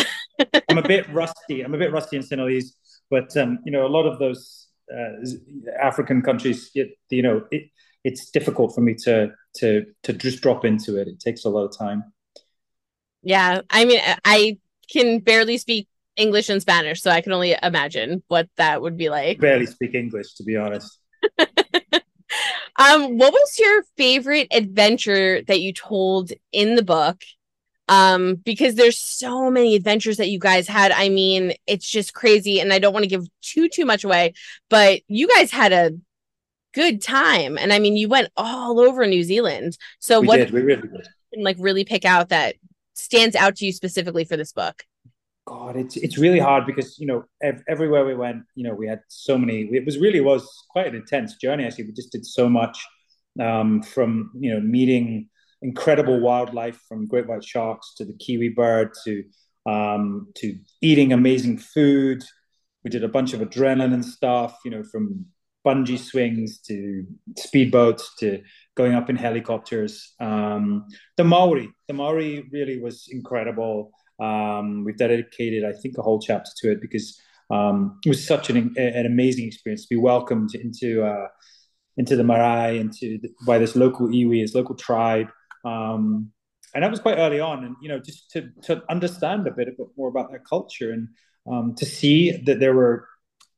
I'm 0.69 0.79
a 0.79 0.83
bit 0.87 1.09
rusty. 1.13 1.63
I'm 1.63 1.75
a 1.75 1.79
bit 1.79 1.93
rusty 1.93 2.17
in 2.17 2.23
Sinhalese, 2.23 2.73
but 3.11 3.35
um, 3.37 3.59
you 3.65 3.73
know, 3.73 3.87
a 3.87 3.89
lot 3.89 4.07
of 4.07 4.19
those 4.19 4.69
uh, 4.95 5.27
African 5.81 6.23
countries, 6.23 6.71
it, 6.75 6.99
you 7.11 7.23
know, 7.23 7.45
it, 7.51 7.71
it's 8.05 8.31
difficult 8.31 8.75
for 8.75 8.81
me 8.81 8.95
to 9.05 9.33
to 9.57 9.87
to 10.03 10.13
just 10.13 10.43
drop 10.43 10.65
into 10.65 10.97
it. 11.01 11.09
It 11.09 11.21
takes 11.21 11.45
a 11.45 11.49
lot 11.49 11.65
of 11.65 11.77
time. 11.77 12.05
Yeah, 13.23 13.63
I 13.71 13.85
mean, 13.87 14.01
I 14.25 14.59
can 14.91 15.21
barely 15.21 15.57
speak 15.57 15.89
English 16.17 16.49
and 16.49 16.61
Spanish, 16.61 17.03
so 17.03 17.11
I 17.11 17.21
can 17.21 17.33
only 17.33 17.57
imagine 17.63 18.23
what 18.29 18.49
that 18.57 18.83
would 18.83 18.97
be 18.97 19.11
like. 19.11 19.41
Barely 19.41 19.67
speak 19.67 19.95
English, 19.95 20.35
to 20.35 20.45
be 20.45 20.57
honest. 20.57 20.99
um, 22.77 23.19
what 23.19 23.33
was 23.33 23.59
your 23.59 23.83
favorite 23.97 24.49
adventure 24.51 25.43
that 25.43 25.61
you 25.61 25.73
told 25.73 26.33
in 26.53 26.77
the 26.77 26.85
book? 26.85 27.23
um 27.89 28.37
because 28.37 28.77
there's 28.77 28.99
so 28.99 29.51
many 29.51 29.75
adventures 29.75 30.17
that 30.17 30.31
you 30.31 30.39
guys 30.39 30.67
had 30.67 30.91
i 30.93 31.09
mean 31.09 31.53
it's 31.67 31.89
just 31.89 32.15
crazy 32.15 32.61
and 32.61 32.73
i 32.73 32.79
don't 32.79 32.93
want 32.95 33.03
to 33.03 33.09
give 33.09 33.27
too 33.43 33.69
too 33.69 33.85
much 33.85 34.05
away 34.05 34.33
but 34.71 35.01
you 35.07 35.29
guys 35.29 35.51
had 35.51 35.73
a 35.73 35.91
good 36.73 37.03
time 37.03 37.59
and 37.59 37.73
i 37.73 37.79
mean 37.79 37.97
you 37.97 38.09
went 38.09 38.29
all 38.37 38.81
over 38.81 39.07
new 39.07 39.23
zealand 39.23 39.77
so 39.99 40.21
we 40.21 40.27
what 40.27 40.37
did, 40.37 40.51
we 40.51 40.63
really 40.63 40.89
did. 40.89 41.09
like 41.37 41.57
really 41.59 41.85
pick 41.85 42.05
out 42.05 42.31
that 42.31 42.55
stands 42.95 43.37
out 43.37 43.57
to 43.57 43.67
you 43.67 43.73
specifically 43.73 44.25
for 44.25 44.37
this 44.37 44.53
book 44.53 44.85
god 45.47 45.77
it's 45.77 45.97
it's 45.97 46.19
really 46.19 46.39
hard 46.39 46.65
because 46.67 46.99
you 46.99 47.07
know 47.07 47.25
ev- 47.43 47.63
everywhere 47.69 48.05
we 48.05 48.15
went 48.15 48.43
you 48.55 48.67
know 48.67 48.75
we 48.75 48.87
had 48.87 49.01
so 49.09 49.37
many 49.37 49.69
it 49.73 49.85
was 49.85 49.99
really 49.99 50.21
was 50.21 50.47
quite 50.71 50.87
an 50.87 50.95
intense 50.95 51.37
journey 51.37 51.65
actually 51.65 51.85
we 51.85 51.93
just 51.93 52.13
did 52.13 52.25
so 52.25 52.49
much 52.49 52.79
um 53.41 53.83
from 53.83 54.31
you 54.39 54.53
know 54.53 54.61
meeting 54.61 55.29
incredible 55.63 56.21
wildlife 56.21 56.81
from 56.89 57.07
great 57.07 57.27
white 57.27 57.45
sharks 57.45 57.95
to 57.97 58.05
the 58.05 58.15
kiwi 58.15 58.51
bird 58.51 58.91
to 59.05 59.23
um, 59.67 60.29
to 60.37 60.59
eating 60.81 61.13
amazing 61.13 61.59
food. 61.59 62.23
We 62.85 62.91
did 62.91 63.05
a 63.05 63.09
bunch 63.09 63.33
of 63.33 63.41
adrenaline 63.41 64.05
stuff, 64.05 64.59
you 64.65 64.71
know, 64.71 64.83
from 64.85 65.27
bungee 65.67 65.99
swings 65.99 66.59
to 66.59 67.07
speedboats 67.39 68.03
to 68.19 68.43
going 68.77 68.95
up 68.95 69.09
in 69.09 69.17
helicopters. 69.17 70.13
Um, 70.21 70.87
the 71.17 71.25
Maori, 71.25 71.71
the 71.89 71.95
Maori 71.95 72.47
really 72.53 72.79
was 72.79 73.09
incredible. 73.11 73.93
Um, 74.21 74.85
we've 74.85 74.97
dedicated, 74.97 75.65
I 75.65 75.73
think, 75.73 75.99
a 75.99 76.03
whole 76.03 76.21
chapter 76.21 76.51
to 76.59 76.73
it 76.73 76.81
because 76.81 77.21
um, 77.51 77.99
it 78.05 78.09
was 78.09 78.27
such 78.27 78.51
an, 78.51 78.75
an 78.77 79.07
amazing 79.07 79.47
experience 79.47 79.83
to 79.83 79.95
be 79.95 80.01
welcomed 80.01 80.55
into 80.55 81.05
uh, 81.05 81.29
into 81.97 82.17
the 82.17 82.25
marae, 82.25 82.79
into 82.79 83.19
the, 83.19 83.31
by 83.47 83.59
this 83.59 83.75
local 83.77 84.09
iwi, 84.09 84.43
this 84.43 84.55
local 84.55 84.75
tribe. 84.75 85.29
Um, 85.65 86.31
and 86.75 86.83
that 86.83 86.91
was 86.91 87.01
quite 87.01 87.19
early 87.19 87.41
on, 87.41 87.65
and 87.65 87.77
you 87.83 87.89
know, 87.89 87.99
just 87.99 88.31
to 88.33 88.51
to 88.63 88.83
understand 88.89 89.47
a 89.47 89.51
bit, 89.51 89.69
a 89.69 89.73
bit 89.73 89.89
more 89.97 90.09
about 90.09 90.31
their 90.31 90.43
culture 90.49 90.93
and 90.93 91.09
um, 91.51 91.75
to 91.77 91.85
see 91.85 92.31
that 92.47 92.61
there 92.61 92.75
were 92.75 93.07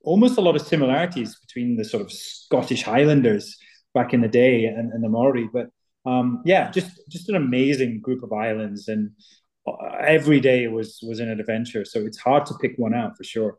almost 0.04 0.38
a 0.38 0.40
lot 0.40 0.56
of 0.56 0.62
similarities 0.62 1.36
between 1.38 1.76
the 1.76 1.84
sort 1.84 2.02
of 2.02 2.12
Scottish 2.12 2.82
Highlanders 2.82 3.56
back 3.94 4.12
in 4.12 4.20
the 4.20 4.28
day 4.28 4.64
and, 4.64 4.92
and 4.92 5.02
the 5.02 5.08
Maori, 5.08 5.48
but 5.52 5.68
Um, 6.06 6.42
yeah, 6.44 6.70
just 6.70 6.90
just 7.08 7.28
an 7.28 7.34
amazing 7.34 8.00
group 8.00 8.22
of 8.22 8.30
islands, 8.30 8.88
and 8.88 9.10
every 10.00 10.40
day 10.40 10.66
was 10.68 11.00
was 11.02 11.20
an 11.20 11.28
adventure. 11.28 11.84
So 11.84 12.00
it's 12.00 12.18
hard 12.18 12.46
to 12.46 12.54
pick 12.60 12.74
one 12.76 12.94
out 12.94 13.16
for 13.16 13.24
sure. 13.24 13.58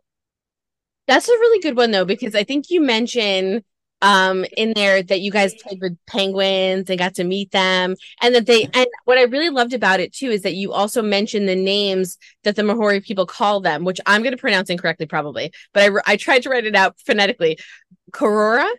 That's 1.07 1.27
a 1.29 1.33
really 1.33 1.61
good 1.61 1.77
one 1.77 1.91
though, 1.91 2.05
because 2.05 2.35
I 2.35 2.43
think 2.43 2.69
you 2.69 2.81
mentioned 2.81 3.63
um 4.01 4.45
in 4.55 4.73
there 4.75 5.01
that 5.01 5.21
you 5.21 5.31
guys 5.31 5.55
played 5.55 5.81
with 5.81 5.97
penguins 6.05 6.89
and 6.89 6.99
got 6.99 7.15
to 7.15 7.23
meet 7.23 7.51
them 7.51 7.95
and 8.21 8.35
that 8.35 8.45
they 8.45 8.69
and 8.73 8.87
what 9.05 9.17
i 9.17 9.23
really 9.23 9.49
loved 9.49 9.73
about 9.73 9.99
it 9.99 10.13
too 10.13 10.29
is 10.29 10.43
that 10.43 10.53
you 10.53 10.71
also 10.71 11.01
mentioned 11.01 11.49
the 11.49 11.55
names 11.55 12.17
that 12.43 12.55
the 12.55 12.63
Maori 12.63 13.01
people 13.01 13.25
call 13.25 13.59
them 13.59 13.83
which 13.83 13.99
i'm 14.05 14.21
going 14.21 14.35
to 14.35 14.37
pronounce 14.37 14.69
incorrectly 14.69 15.07
probably 15.07 15.51
but 15.73 15.81
i 15.81 16.13
i 16.13 16.15
tried 16.15 16.43
to 16.43 16.49
write 16.49 16.65
it 16.65 16.75
out 16.75 16.95
phonetically 17.07 17.57
Korora 18.11 18.69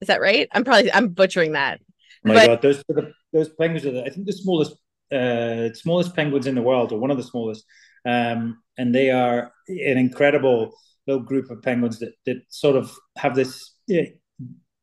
is 0.00 0.06
that 0.06 0.20
right 0.20 0.48
i'm 0.52 0.62
probably 0.62 0.92
i'm 0.92 1.08
butchering 1.08 1.52
that 1.52 1.80
oh 2.24 2.28
my 2.28 2.34
but, 2.34 2.46
god 2.46 2.62
those 2.62 2.84
the, 2.88 3.12
those 3.32 3.48
penguins 3.48 3.84
are 3.84 3.90
the, 3.90 4.04
i 4.04 4.10
think 4.10 4.26
the 4.26 4.32
smallest 4.32 4.76
uh 5.12 5.72
smallest 5.74 6.14
penguins 6.16 6.46
in 6.46 6.54
the 6.54 6.62
world 6.62 6.92
or 6.92 6.98
one 6.98 7.10
of 7.10 7.16
the 7.16 7.22
smallest 7.22 7.64
um 8.06 8.62
and 8.78 8.94
they 8.94 9.10
are 9.10 9.52
an 9.68 9.98
incredible 9.98 10.72
little 11.06 11.22
group 11.22 11.50
of 11.50 11.62
penguins 11.62 11.98
that 11.98 12.14
that 12.26 12.38
sort 12.48 12.76
of 12.76 12.92
have 13.16 13.34
this 13.34 13.74
yeah, 13.86 14.04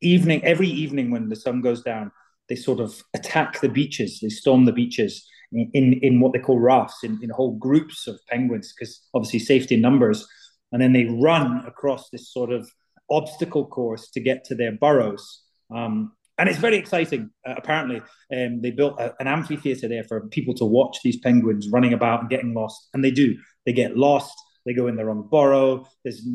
evening, 0.00 0.42
every 0.44 0.68
evening 0.68 1.10
when 1.10 1.28
the 1.28 1.36
sun 1.36 1.60
goes 1.60 1.82
down, 1.82 2.10
they 2.48 2.56
sort 2.56 2.80
of 2.80 3.02
attack 3.14 3.60
the 3.60 3.68
beaches. 3.68 4.20
They 4.20 4.28
storm 4.28 4.64
the 4.64 4.72
beaches 4.72 5.26
in 5.52 5.70
in, 5.74 5.92
in 6.02 6.20
what 6.20 6.32
they 6.32 6.38
call 6.38 6.58
rafts, 6.58 7.02
in, 7.02 7.18
in 7.22 7.30
whole 7.30 7.56
groups 7.56 8.06
of 8.06 8.18
penguins, 8.28 8.72
because 8.72 9.06
obviously 9.14 9.38
safety 9.38 9.76
in 9.76 9.80
numbers. 9.80 10.26
And 10.72 10.80
then 10.80 10.92
they 10.92 11.04
run 11.04 11.64
across 11.66 12.10
this 12.10 12.32
sort 12.32 12.52
of 12.52 12.70
obstacle 13.10 13.66
course 13.66 14.08
to 14.10 14.20
get 14.20 14.44
to 14.44 14.54
their 14.54 14.72
burrows. 14.72 15.42
Um, 15.74 16.12
and 16.40 16.48
it's 16.48 16.58
very 16.58 16.76
exciting. 16.76 17.30
Uh, 17.46 17.54
apparently, 17.58 18.00
um, 18.34 18.62
they 18.62 18.70
built 18.70 18.98
a, 18.98 19.14
an 19.20 19.28
amphitheater 19.28 19.88
there 19.88 20.04
for 20.04 20.26
people 20.28 20.54
to 20.54 20.64
watch 20.64 20.98
these 21.04 21.18
penguins 21.18 21.68
running 21.68 21.92
about 21.92 22.20
and 22.20 22.30
getting 22.30 22.54
lost. 22.54 22.88
And 22.94 23.04
they 23.04 23.10
do. 23.10 23.36
They 23.66 23.74
get 23.74 23.96
lost. 23.96 24.32
They 24.64 24.72
go 24.72 24.86
in 24.86 24.96
the 24.96 25.04
wrong 25.04 25.28
burrow. 25.30 25.86
There's 26.02 26.26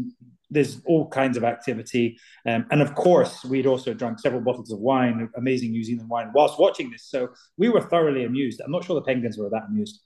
there's 0.52 0.80
all 0.86 1.10
kinds 1.10 1.38
of 1.38 1.44
activity. 1.44 2.20
Um, 2.46 2.68
and 2.70 2.84
of 2.84 2.94
course, 2.94 3.44
we'd 3.46 3.66
also 3.66 3.96
drunk 3.96 4.20
several 4.20 4.42
bottles 4.42 4.72
of 4.72 4.78
wine, 4.78 5.28
amazing 5.36 5.72
New 5.72 5.84
Zealand 5.84 6.08
wine, 6.08 6.32
whilst 6.36 6.60
watching 6.60 6.92
this. 6.92 7.10
So 7.10 7.30
we 7.58 7.68
were 7.68 7.82
thoroughly 7.82 8.26
amused. 8.26 8.62
I'm 8.64 8.72
not 8.72 8.86
sure 8.86 8.94
the 8.96 9.02
penguins 9.02 9.40
were 9.40 9.50
that 9.50 9.64
amused. 9.68 10.02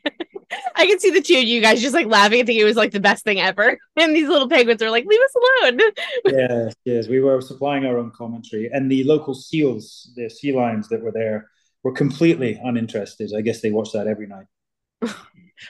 I 0.84 0.86
can 0.86 1.00
see 1.00 1.10
the 1.10 1.22
two 1.22 1.38
of 1.38 1.44
you 1.44 1.62
guys 1.62 1.80
just 1.80 1.94
like 1.94 2.06
laughing 2.06 2.40
and 2.40 2.46
thinking 2.46 2.60
it 2.60 2.68
was 2.68 2.76
like 2.76 2.92
the 2.92 3.00
best 3.00 3.24
thing 3.24 3.40
ever. 3.40 3.78
And 3.96 4.14
these 4.14 4.28
little 4.28 4.50
penguins 4.50 4.82
are 4.82 4.90
like, 4.90 5.06
leave 5.06 5.20
us 5.20 5.34
alone. 5.34 5.80
yes, 6.26 6.74
yes. 6.84 7.08
We 7.08 7.20
were 7.20 7.40
supplying 7.40 7.86
our 7.86 7.96
own 7.96 8.10
commentary. 8.10 8.68
And 8.70 8.90
the 8.90 9.02
local 9.04 9.32
seals, 9.32 10.12
the 10.14 10.28
sea 10.28 10.52
lions 10.52 10.88
that 10.90 11.00
were 11.00 11.10
there, 11.10 11.48
were 11.84 11.92
completely 11.92 12.60
uninterested. 12.62 13.30
I 13.34 13.40
guess 13.40 13.62
they 13.62 13.70
watch 13.70 13.92
that 13.92 14.06
every 14.06 14.26
night. 14.26 14.44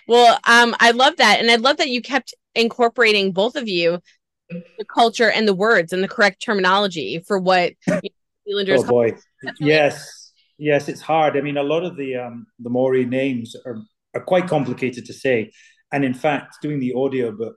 well, 0.09 0.37
um, 0.49 0.75
I 0.80 0.90
love 0.90 1.18
that. 1.18 1.38
And 1.38 1.49
I 1.49 1.56
love 1.56 1.76
that 1.76 1.90
you 1.90 2.02
kept 2.02 2.35
incorporating 2.56 3.30
both 3.30 3.54
of 3.54 3.68
you 3.68 4.00
the 4.49 4.85
culture 4.85 5.30
and 5.30 5.47
the 5.47 5.54
words 5.54 5.92
and 5.92 6.02
the 6.02 6.09
correct 6.09 6.42
terminology 6.42 7.23
for 7.25 7.38
what 7.38 7.75
New 7.87 8.11
Zealanders. 8.49 8.80
Oh 8.83 8.88
boy, 8.88 9.12
yes, 9.61 10.33
yes, 10.59 10.88
it's 10.88 11.00
hard. 11.00 11.37
I 11.37 11.40
mean, 11.40 11.56
a 11.56 11.62
lot 11.62 11.85
of 11.85 11.97
the 11.97 12.16
um, 12.16 12.47
the 12.59 12.71
Maori 12.71 13.06
names 13.06 13.54
are 13.64 13.78
are 14.14 14.23
quite 14.23 14.49
complicated 14.49 15.06
to 15.06 15.12
say, 15.12 15.50
and 15.92 16.04
in 16.04 16.14
fact, 16.14 16.56
doing 16.62 16.80
the 16.80 16.94
audiobook, 16.94 17.56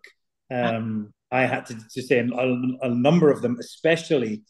um, 0.52 1.14
I 1.32 1.42
had 1.42 1.66
to, 1.68 1.78
to 1.94 2.02
say 2.02 2.20
a, 2.20 2.26
a 2.26 2.90
number 2.90 3.32
of 3.32 3.42
them, 3.42 3.58
especially 3.60 4.44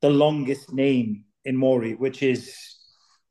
the 0.00 0.10
longest 0.10 0.72
name 0.72 1.24
in 1.44 1.56
Maori, 1.56 1.94
which 1.94 2.22
is 2.22 2.54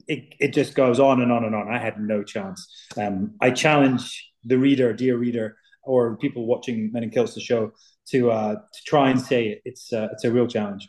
it, 0.08 0.34
it 0.40 0.54
just 0.54 0.76
goes 0.76 1.00
on 1.00 1.22
and 1.22 1.32
on 1.32 1.44
and 1.44 1.56
on. 1.56 1.72
I 1.72 1.80
had 1.80 2.00
no 2.00 2.24
chance. 2.24 2.68
Um, 2.98 3.36
I 3.42 3.52
challenge 3.52 4.32
the 4.44 4.58
reader, 4.58 4.94
dear 4.94 5.18
reader, 5.18 5.58
or 5.84 6.18
people 6.18 6.46
watching 6.46 6.92
Men 6.92 7.04
in 7.04 7.10
Kilts 7.10 7.34
the 7.34 7.42
show 7.42 7.72
to 8.10 8.32
uh, 8.32 8.56
to 8.56 8.82
try 8.86 9.10
and 9.10 9.20
say 9.20 9.48
it. 9.48 9.62
It's 9.66 9.92
uh, 9.92 10.08
it's 10.12 10.24
a 10.24 10.32
real 10.32 10.48
challenge. 10.48 10.88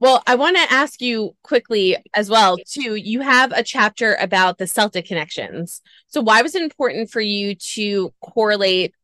Well, 0.00 0.22
I 0.26 0.34
want 0.34 0.56
to 0.56 0.72
ask 0.72 1.00
you 1.00 1.34
quickly 1.42 1.96
as 2.14 2.28
well 2.28 2.58
too. 2.58 2.96
You 2.96 3.20
have 3.20 3.52
a 3.52 3.62
chapter 3.62 4.16
about 4.20 4.58
the 4.58 4.66
Celtic 4.66 5.06
connections. 5.06 5.80
So 6.08 6.20
why 6.20 6.42
was 6.42 6.54
it 6.54 6.62
important 6.62 7.10
for 7.10 7.20
you 7.20 7.54
to 7.74 8.12
correlate 8.20 8.94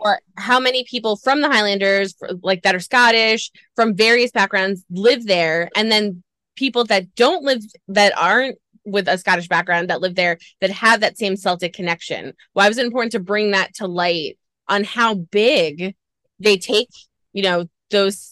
or 0.00 0.20
how 0.36 0.60
many 0.60 0.84
people 0.84 1.16
from 1.16 1.40
the 1.40 1.48
Highlanders 1.48 2.14
like 2.42 2.62
that 2.62 2.74
are 2.74 2.80
Scottish 2.80 3.50
from 3.74 3.96
various 3.96 4.30
backgrounds 4.30 4.84
live 4.90 5.26
there 5.26 5.70
and 5.74 5.90
then 5.90 6.22
people 6.56 6.84
that 6.84 7.14
don't 7.14 7.42
live 7.42 7.62
that 7.88 8.12
aren't 8.16 8.58
with 8.84 9.08
a 9.08 9.18
Scottish 9.18 9.48
background 9.48 9.88
that 9.88 10.00
live 10.00 10.14
there 10.14 10.38
that 10.60 10.70
have 10.70 11.00
that 11.00 11.18
same 11.18 11.36
Celtic 11.36 11.72
connection. 11.72 12.32
Why 12.52 12.68
was 12.68 12.78
it 12.78 12.86
important 12.86 13.12
to 13.12 13.20
bring 13.20 13.52
that 13.52 13.74
to 13.76 13.86
light 13.86 14.38
on 14.68 14.84
how 14.84 15.14
big 15.14 15.94
they 16.38 16.58
take, 16.58 16.90
you 17.32 17.42
know, 17.42 17.66
those 17.90 18.31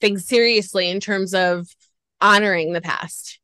things 0.00 0.26
seriously 0.26 0.90
in 0.90 1.00
terms 1.00 1.34
of 1.34 1.68
honoring 2.20 2.72
the 2.72 2.80
past? 2.80 3.38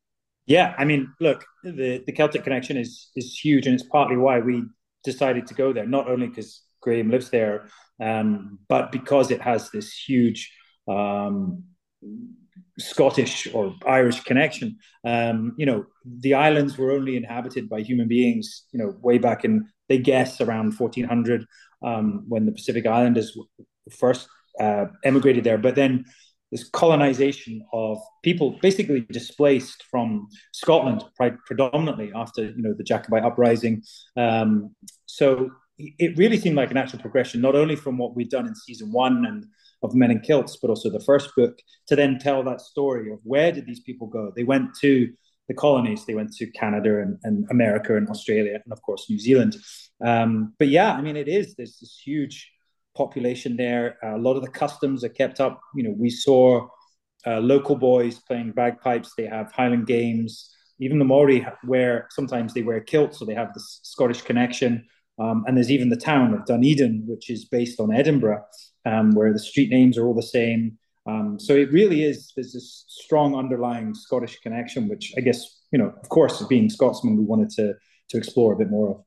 Yeah, 0.45 0.73
I 0.77 0.85
mean, 0.85 1.13
look, 1.19 1.45
the 1.63 2.03
the 2.05 2.11
Celtic 2.11 2.43
connection 2.43 2.77
is 2.77 3.09
is 3.15 3.39
huge, 3.39 3.67
and 3.67 3.75
it's 3.75 3.87
partly 3.87 4.17
why 4.17 4.39
we 4.39 4.63
decided 5.03 5.47
to 5.47 5.53
go 5.53 5.71
there. 5.73 5.87
Not 5.87 6.09
only 6.09 6.27
because 6.27 6.61
Graham 6.81 7.09
lives 7.09 7.29
there, 7.29 7.67
um, 8.01 8.59
but 8.67 8.91
because 8.91 9.31
it 9.31 9.41
has 9.41 9.69
this 9.69 9.93
huge 9.93 10.51
um, 10.87 11.63
Scottish 12.79 13.47
or 13.53 13.75
Irish 13.85 14.21
connection. 14.21 14.77
Um, 15.05 15.53
you 15.57 15.65
know, 15.65 15.85
the 16.05 16.33
islands 16.33 16.77
were 16.77 16.91
only 16.91 17.15
inhabited 17.15 17.69
by 17.69 17.81
human 17.81 18.07
beings, 18.07 18.65
you 18.71 18.79
know, 18.79 18.95
way 19.01 19.17
back 19.17 19.45
in, 19.45 19.67
they 19.87 19.99
guess, 19.99 20.41
around 20.41 20.73
1400 20.77 21.45
um, 21.83 22.25
when 22.27 22.45
the 22.45 22.51
Pacific 22.51 22.85
Islanders 22.85 23.37
first 23.91 24.27
uh, 24.59 24.85
emigrated 25.03 25.43
there. 25.43 25.57
But 25.57 25.75
then 25.75 26.05
this 26.51 26.69
colonization 26.69 27.65
of 27.71 27.97
people 28.23 28.59
basically 28.61 29.01
displaced 29.11 29.83
from 29.89 30.27
Scotland 30.51 31.03
predominantly 31.45 32.11
after, 32.13 32.45
you 32.45 32.61
know, 32.61 32.73
the 32.73 32.83
Jacobite 32.83 33.23
uprising. 33.23 33.83
Um, 34.17 34.75
so 35.05 35.51
it 35.77 36.17
really 36.17 36.37
seemed 36.37 36.57
like 36.57 36.71
a 36.71 36.73
natural 36.73 37.01
progression, 37.01 37.41
not 37.41 37.55
only 37.55 37.75
from 37.75 37.97
what 37.97 38.15
we'd 38.15 38.29
done 38.29 38.47
in 38.47 38.55
season 38.55 38.91
one 38.91 39.25
and 39.25 39.45
of 39.83 39.95
Men 39.95 40.11
in 40.11 40.19
Kilts, 40.19 40.57
but 40.61 40.69
also 40.69 40.89
the 40.89 40.99
first 40.99 41.35
book, 41.35 41.57
to 41.87 41.95
then 41.95 42.19
tell 42.19 42.43
that 42.43 42.61
story 42.61 43.11
of 43.11 43.19
where 43.23 43.51
did 43.51 43.65
these 43.65 43.79
people 43.79 44.07
go? 44.07 44.31
They 44.35 44.43
went 44.43 44.75
to 44.81 45.11
the 45.47 45.53
colonies, 45.55 46.05
they 46.05 46.13
went 46.13 46.33
to 46.33 46.51
Canada 46.51 47.01
and, 47.01 47.17
and 47.23 47.47
America 47.49 47.97
and 47.97 48.07
Australia, 48.09 48.59
and 48.63 48.71
of 48.71 48.81
course 48.83 49.09
New 49.09 49.19
Zealand. 49.19 49.57
Um, 50.05 50.53
but 50.59 50.67
yeah, 50.67 50.93
I 50.93 51.01
mean, 51.01 51.17
it 51.17 51.27
is 51.27 51.55
there's 51.55 51.77
this 51.79 51.99
huge 52.05 52.51
population 52.95 53.55
there. 53.55 53.97
Uh, 54.03 54.15
a 54.15 54.21
lot 54.21 54.35
of 54.35 54.43
the 54.43 54.49
customs 54.49 55.03
are 55.03 55.09
kept 55.09 55.39
up. 55.39 55.61
You 55.75 55.83
know, 55.83 55.95
we 55.97 56.09
saw 56.09 56.67
uh, 57.25 57.39
local 57.39 57.75
boys 57.75 58.19
playing 58.19 58.51
bagpipes. 58.51 59.13
They 59.15 59.25
have 59.25 59.51
Highland 59.51 59.87
games. 59.87 60.49
Even 60.79 60.99
the 60.99 61.05
Maori 61.05 61.45
wear 61.65 62.07
sometimes 62.09 62.53
they 62.53 62.63
wear 62.63 62.81
kilts, 62.81 63.19
so 63.19 63.25
they 63.25 63.35
have 63.35 63.53
this 63.53 63.79
Scottish 63.83 64.23
connection. 64.23 64.85
Um, 65.19 65.43
and 65.45 65.55
there's 65.55 65.69
even 65.69 65.89
the 65.89 65.97
town 65.97 66.33
of 66.33 66.45
Dunedin, 66.45 67.03
which 67.05 67.29
is 67.29 67.45
based 67.45 67.79
on 67.79 67.93
Edinburgh, 67.93 68.43
um, 68.85 69.11
where 69.11 69.31
the 69.31 69.39
street 69.39 69.69
names 69.69 69.97
are 69.97 70.07
all 70.07 70.15
the 70.15 70.23
same. 70.23 70.79
Um, 71.05 71.39
so 71.39 71.53
it 71.53 71.71
really 71.71 72.03
is, 72.03 72.31
there's 72.35 72.53
this 72.53 72.85
strong 72.87 73.35
underlying 73.35 73.93
Scottish 73.93 74.39
connection, 74.39 74.87
which 74.87 75.13
I 75.17 75.21
guess, 75.21 75.61
you 75.71 75.79
know, 75.79 75.93
of 76.01 76.09
course, 76.09 76.41
being 76.47 76.69
Scotsman, 76.69 77.17
we 77.17 77.23
wanted 77.23 77.49
to, 77.51 77.73
to 78.09 78.17
explore 78.17 78.53
a 78.53 78.57
bit 78.57 78.69
more 78.69 78.89
of. 78.91 79.03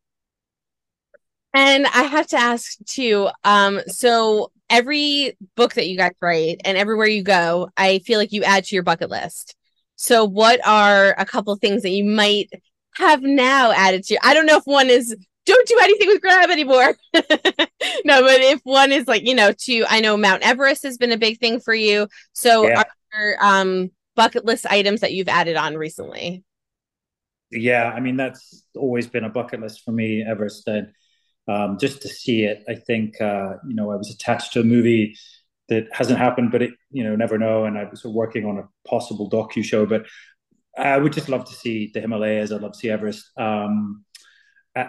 And 1.54 1.86
I 1.86 2.02
have 2.02 2.26
to 2.28 2.36
ask 2.36 2.76
too. 2.84 3.28
Um, 3.44 3.80
so 3.86 4.50
every 4.68 5.36
book 5.54 5.74
that 5.74 5.86
you 5.86 5.96
guys 5.96 6.12
write 6.20 6.60
and 6.64 6.76
everywhere 6.76 7.06
you 7.06 7.22
go, 7.22 7.70
I 7.76 8.00
feel 8.00 8.18
like 8.18 8.32
you 8.32 8.42
add 8.42 8.64
to 8.64 8.74
your 8.74 8.82
bucket 8.82 9.08
list. 9.08 9.54
So 9.94 10.24
what 10.24 10.60
are 10.66 11.14
a 11.16 11.24
couple 11.24 11.54
things 11.54 11.82
that 11.82 11.90
you 11.90 12.04
might 12.04 12.50
have 12.96 13.22
now 13.22 13.70
added 13.70 14.02
to? 14.04 14.18
I 14.26 14.34
don't 14.34 14.46
know 14.46 14.56
if 14.56 14.64
one 14.64 14.90
is 14.90 15.16
don't 15.46 15.68
do 15.68 15.78
anything 15.80 16.08
with 16.08 16.20
Graham 16.20 16.50
anymore. 16.50 16.96
no, 17.14 18.22
but 18.22 18.40
if 18.40 18.60
one 18.64 18.90
is 18.90 19.06
like, 19.06 19.26
you 19.26 19.34
know, 19.34 19.52
to 19.52 19.84
I 19.88 20.00
know 20.00 20.16
Mount 20.16 20.42
Everest 20.42 20.82
has 20.82 20.96
been 20.96 21.12
a 21.12 21.18
big 21.18 21.38
thing 21.38 21.60
for 21.60 21.74
you. 21.74 22.08
So 22.32 22.66
yeah. 22.66 22.80
are 22.80 22.86
there 23.12 23.38
um 23.40 23.90
bucket 24.16 24.44
list 24.44 24.66
items 24.66 25.02
that 25.02 25.12
you've 25.12 25.28
added 25.28 25.56
on 25.56 25.76
recently? 25.76 26.42
Yeah, 27.52 27.92
I 27.94 28.00
mean 28.00 28.16
that's 28.16 28.64
always 28.74 29.06
been 29.06 29.24
a 29.24 29.30
bucket 29.30 29.60
list 29.60 29.82
for 29.84 29.92
me, 29.92 30.24
Everest. 30.26 30.66
And 30.66 30.88
um, 31.48 31.78
just 31.78 32.02
to 32.02 32.08
see 32.08 32.44
it, 32.44 32.64
I 32.68 32.74
think 32.74 33.20
uh, 33.20 33.54
you 33.66 33.74
know 33.74 33.90
I 33.90 33.96
was 33.96 34.10
attached 34.10 34.52
to 34.54 34.60
a 34.60 34.64
movie 34.64 35.16
that 35.68 35.86
hasn't 35.92 36.18
happened, 36.18 36.52
but 36.52 36.62
it 36.62 36.72
you 36.90 37.04
know 37.04 37.16
never 37.16 37.38
know. 37.38 37.64
And 37.64 37.78
I 37.78 37.84
was 37.84 38.04
working 38.04 38.44
on 38.44 38.58
a 38.58 38.88
possible 38.88 39.30
docu 39.30 39.64
show, 39.64 39.86
but 39.86 40.06
I 40.76 40.98
would 40.98 41.12
just 41.12 41.28
love 41.28 41.44
to 41.46 41.54
see 41.54 41.90
the 41.92 42.00
Himalayas. 42.00 42.52
I'd 42.52 42.60
love 42.60 42.72
to 42.72 42.78
see 42.78 42.90
Everest. 42.90 43.30
Um, 43.36 44.04
uh, 44.76 44.88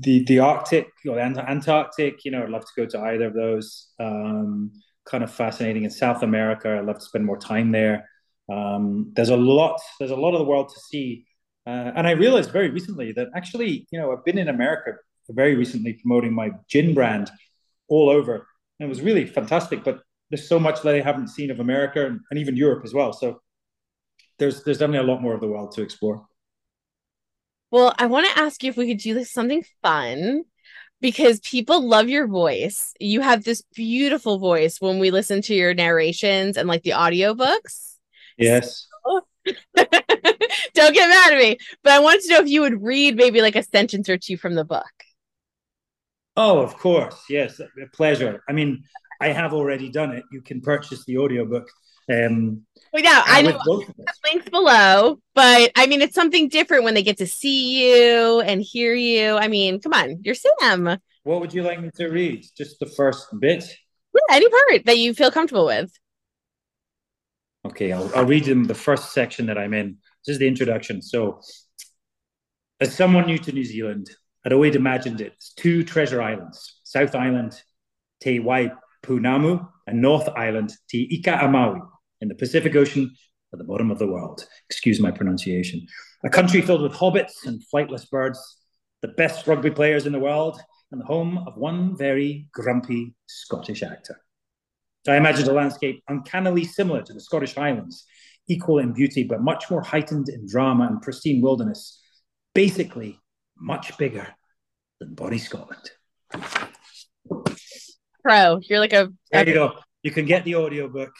the 0.00 0.24
the 0.24 0.38
Arctic 0.38 0.88
or 1.06 1.16
the 1.16 1.22
Antarctic, 1.22 2.24
you 2.24 2.30
know, 2.30 2.42
I'd 2.42 2.50
love 2.50 2.64
to 2.64 2.72
go 2.76 2.86
to 2.86 3.00
either 3.00 3.26
of 3.26 3.34
those. 3.34 3.92
Um, 3.98 4.72
kind 5.04 5.22
of 5.22 5.30
fascinating 5.30 5.84
in 5.84 5.90
South 5.90 6.22
America. 6.22 6.78
I'd 6.78 6.86
love 6.86 6.98
to 6.98 7.04
spend 7.04 7.26
more 7.26 7.38
time 7.38 7.72
there. 7.72 8.08
Um, 8.50 9.12
there's 9.14 9.28
a 9.28 9.36
lot. 9.36 9.80
There's 9.98 10.10
a 10.10 10.16
lot 10.16 10.32
of 10.32 10.38
the 10.38 10.44
world 10.44 10.70
to 10.70 10.80
see, 10.80 11.26
uh, 11.66 11.92
and 11.94 12.06
I 12.06 12.12
realized 12.12 12.50
very 12.50 12.70
recently 12.70 13.12
that 13.12 13.28
actually, 13.34 13.86
you 13.90 13.98
know, 13.98 14.12
I've 14.12 14.24
been 14.24 14.38
in 14.38 14.48
America 14.48 14.92
very 15.32 15.54
recently 15.54 15.94
promoting 15.94 16.32
my 16.32 16.50
gin 16.68 16.94
brand 16.94 17.30
all 17.88 18.10
over, 18.10 18.46
and 18.78 18.86
it 18.86 18.88
was 18.88 19.00
really 19.00 19.26
fantastic. 19.26 19.84
But 19.84 20.00
there's 20.30 20.48
so 20.48 20.58
much 20.58 20.82
that 20.82 20.94
I 20.94 21.00
haven't 21.00 21.28
seen 21.28 21.50
of 21.50 21.60
America 21.60 22.06
and, 22.06 22.20
and 22.30 22.38
even 22.38 22.56
Europe 22.56 22.84
as 22.84 22.94
well. 22.94 23.12
So 23.12 23.40
there's 24.38 24.64
there's 24.64 24.78
definitely 24.78 25.06
a 25.06 25.12
lot 25.12 25.22
more 25.22 25.34
of 25.34 25.40
the 25.40 25.48
world 25.48 25.72
to 25.72 25.82
explore. 25.82 26.26
Well, 27.70 27.94
I 27.98 28.06
want 28.06 28.26
to 28.26 28.40
ask 28.40 28.62
you 28.62 28.70
if 28.70 28.76
we 28.76 28.86
could 28.86 28.98
do 28.98 29.24
something 29.24 29.64
fun 29.82 30.44
because 31.00 31.40
people 31.40 31.86
love 31.86 32.08
your 32.08 32.26
voice. 32.26 32.94
You 33.00 33.20
have 33.20 33.44
this 33.44 33.62
beautiful 33.74 34.38
voice 34.38 34.80
when 34.80 34.98
we 34.98 35.10
listen 35.10 35.42
to 35.42 35.54
your 35.54 35.74
narrations 35.74 36.56
and 36.56 36.68
like 36.68 36.82
the 36.82 36.90
audiobooks. 36.90 37.96
Yes. 38.38 38.86
So, 39.04 39.20
don't 40.74 40.94
get 40.94 41.08
mad 41.08 41.34
at 41.34 41.38
me, 41.38 41.58
but 41.82 41.92
I 41.92 41.98
wanted 41.98 42.22
to 42.22 42.30
know 42.30 42.40
if 42.40 42.48
you 42.48 42.62
would 42.62 42.82
read 42.82 43.16
maybe 43.16 43.42
like 43.42 43.56
a 43.56 43.62
sentence 43.62 44.08
or 44.08 44.16
two 44.16 44.36
from 44.36 44.54
the 44.54 44.64
book. 44.64 45.03
Oh, 46.36 46.60
of 46.60 46.76
course. 46.76 47.24
Yes, 47.28 47.60
a 47.60 47.68
pleasure. 47.92 48.42
I 48.48 48.52
mean, 48.52 48.84
I 49.20 49.28
have 49.28 49.54
already 49.54 49.88
done 49.88 50.12
it. 50.12 50.24
You 50.32 50.42
can 50.42 50.60
purchase 50.60 51.04
the 51.04 51.18
audiobook. 51.18 51.68
Um, 52.12 52.66
well, 52.92 53.02
yeah, 53.02 53.22
I 53.24 53.42
know 53.42 53.58
links 54.24 54.48
below, 54.50 55.18
but 55.34 55.72
I 55.74 55.86
mean, 55.86 56.02
it's 56.02 56.14
something 56.14 56.48
different 56.48 56.84
when 56.84 56.94
they 56.94 57.02
get 57.02 57.18
to 57.18 57.26
see 57.26 57.82
you 57.82 58.40
and 58.40 58.60
hear 58.60 58.94
you. 58.94 59.36
I 59.36 59.48
mean, 59.48 59.80
come 59.80 59.94
on, 59.94 60.18
you're 60.22 60.34
Sam. 60.34 60.98
What 61.22 61.40
would 61.40 61.54
you 61.54 61.62
like 61.62 61.80
me 61.80 61.90
to 61.94 62.08
read? 62.08 62.44
Just 62.56 62.78
the 62.78 62.86
first 62.86 63.28
bit? 63.40 63.64
Yeah, 64.14 64.36
any 64.36 64.48
part 64.48 64.84
that 64.84 64.98
you 64.98 65.14
feel 65.14 65.30
comfortable 65.30 65.66
with. 65.66 65.90
Okay, 67.64 67.92
I'll, 67.92 68.10
I'll 68.14 68.26
read 68.26 68.44
them 68.44 68.64
the 68.64 68.74
first 68.74 69.12
section 69.12 69.46
that 69.46 69.56
I'm 69.56 69.72
in. 69.72 69.96
This 70.26 70.34
is 70.34 70.38
the 70.38 70.46
introduction. 70.46 71.00
So, 71.00 71.40
as 72.80 72.94
someone 72.94 73.26
new 73.26 73.38
to 73.38 73.52
New 73.52 73.64
Zealand, 73.64 74.10
I'd 74.44 74.52
always 74.52 74.76
imagined 74.76 75.20
it 75.20 75.34
as 75.38 75.52
two 75.56 75.84
treasure 75.84 76.20
islands 76.20 76.80
South 76.84 77.14
Island, 77.14 77.60
Te 78.20 78.40
Waipounamu, 78.40 79.68
and 79.86 80.02
North 80.02 80.28
Island, 80.28 80.72
Te 80.88 81.08
Ika-a-Maui 81.10 81.80
in 82.20 82.28
the 82.28 82.34
Pacific 82.34 82.74
Ocean 82.76 83.10
at 83.52 83.58
the 83.58 83.64
bottom 83.64 83.90
of 83.90 83.98
the 83.98 84.06
world. 84.06 84.46
Excuse 84.68 85.00
my 85.00 85.10
pronunciation. 85.10 85.86
A 86.24 86.30
country 86.30 86.60
filled 86.60 86.82
with 86.82 86.92
hobbits 86.92 87.46
and 87.46 87.62
flightless 87.72 88.08
birds, 88.08 88.58
the 89.02 89.08
best 89.08 89.46
rugby 89.46 89.70
players 89.70 90.06
in 90.06 90.12
the 90.12 90.18
world, 90.18 90.60
and 90.90 91.00
the 91.00 91.06
home 91.06 91.38
of 91.46 91.56
one 91.56 91.96
very 91.96 92.48
grumpy 92.52 93.14
Scottish 93.26 93.82
actor. 93.82 94.20
So 95.04 95.12
I 95.12 95.16
imagined 95.16 95.48
a 95.48 95.52
landscape 95.52 96.02
uncannily 96.08 96.64
similar 96.64 97.02
to 97.02 97.12
the 97.12 97.20
Scottish 97.20 97.54
Highlands, 97.54 98.04
equal 98.48 98.78
in 98.78 98.92
beauty, 98.92 99.22
but 99.22 99.42
much 99.42 99.70
more 99.70 99.82
heightened 99.82 100.28
in 100.28 100.46
drama 100.48 100.86
and 100.86 101.02
pristine 101.02 101.42
wilderness. 101.42 102.00
Basically, 102.54 103.18
much 103.64 103.96
bigger 103.96 104.28
than 105.00 105.14
Bonnie 105.14 105.38
Scotland. 105.38 105.90
Pro, 108.22 108.60
you're 108.62 108.80
like 108.80 108.92
a. 108.92 109.12
There 109.32 109.48
you 109.48 109.54
go. 109.54 109.78
You 110.02 110.10
can 110.10 110.26
get 110.26 110.44
the 110.44 110.56
audiobook 110.56 111.12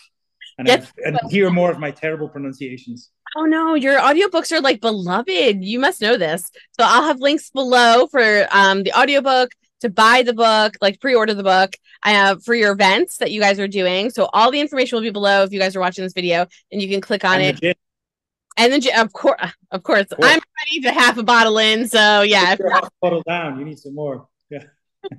and, 0.59 0.69
yes. 0.69 0.93
and 1.05 1.19
hear 1.31 1.51
more 1.51 1.71
of 1.71 1.79
my 1.79 1.91
terrible 1.91 2.29
pronunciations. 2.29 3.11
Oh 3.37 3.45
no, 3.45 3.75
your 3.75 3.99
audiobooks 3.99 4.53
are 4.53 4.61
like 4.61 4.81
beloved. 4.81 5.65
You 5.65 5.81
must 5.81 6.01
know 6.01 6.17
this. 6.17 6.51
So 6.73 6.85
I'll 6.87 7.05
have 7.05 7.19
links 7.19 7.51
below 7.51 8.07
for 8.07 8.47
um 8.53 8.83
the 8.83 8.93
audiobook 8.93 9.51
to 9.81 9.89
buy 9.89 10.23
the 10.23 10.35
book, 10.35 10.77
like 10.81 11.01
pre-order 11.01 11.35
the 11.35 11.43
book. 11.43 11.77
I 12.03 12.13
have 12.13 12.45
for 12.45 12.55
your 12.55 12.73
events 12.73 13.19
that 13.19 13.31
you 13.31 13.41
guys 13.41 13.59
are 13.59 13.69
doing. 13.69 14.11
So 14.11 14.29
all 14.33 14.51
the 14.51 14.61
information 14.61 14.97
will 14.97 15.03
be 15.03 15.11
below 15.11 15.43
if 15.45 15.53
you 15.53 15.59
guys 15.59 15.75
are 15.75 15.81
watching 15.81 16.05
this 16.05 16.13
video 16.13 16.47
and 16.71 16.81
you 16.81 16.89
can 16.89 17.01
click 17.01 17.25
on 17.25 17.41
and 17.41 17.63
it. 17.63 17.79
And 18.57 18.73
then 18.73 18.83
of 18.97 19.13
course 19.13 19.41
of 19.71 19.83
course. 19.83 20.07
I'm 20.13 20.41
ready 20.41 20.81
to 20.83 20.93
half 20.93 21.17
a 21.19 21.23
bottle 21.23 21.59
in. 21.59 21.89
So 21.89 22.23
yeah. 22.23 22.57
Half 22.71 22.91
bottle 23.01 23.23
down. 23.27 23.59
You 23.59 23.65
need 23.65 23.79
some 23.79 23.95
more. 23.95 24.29
Yeah. 24.51 24.65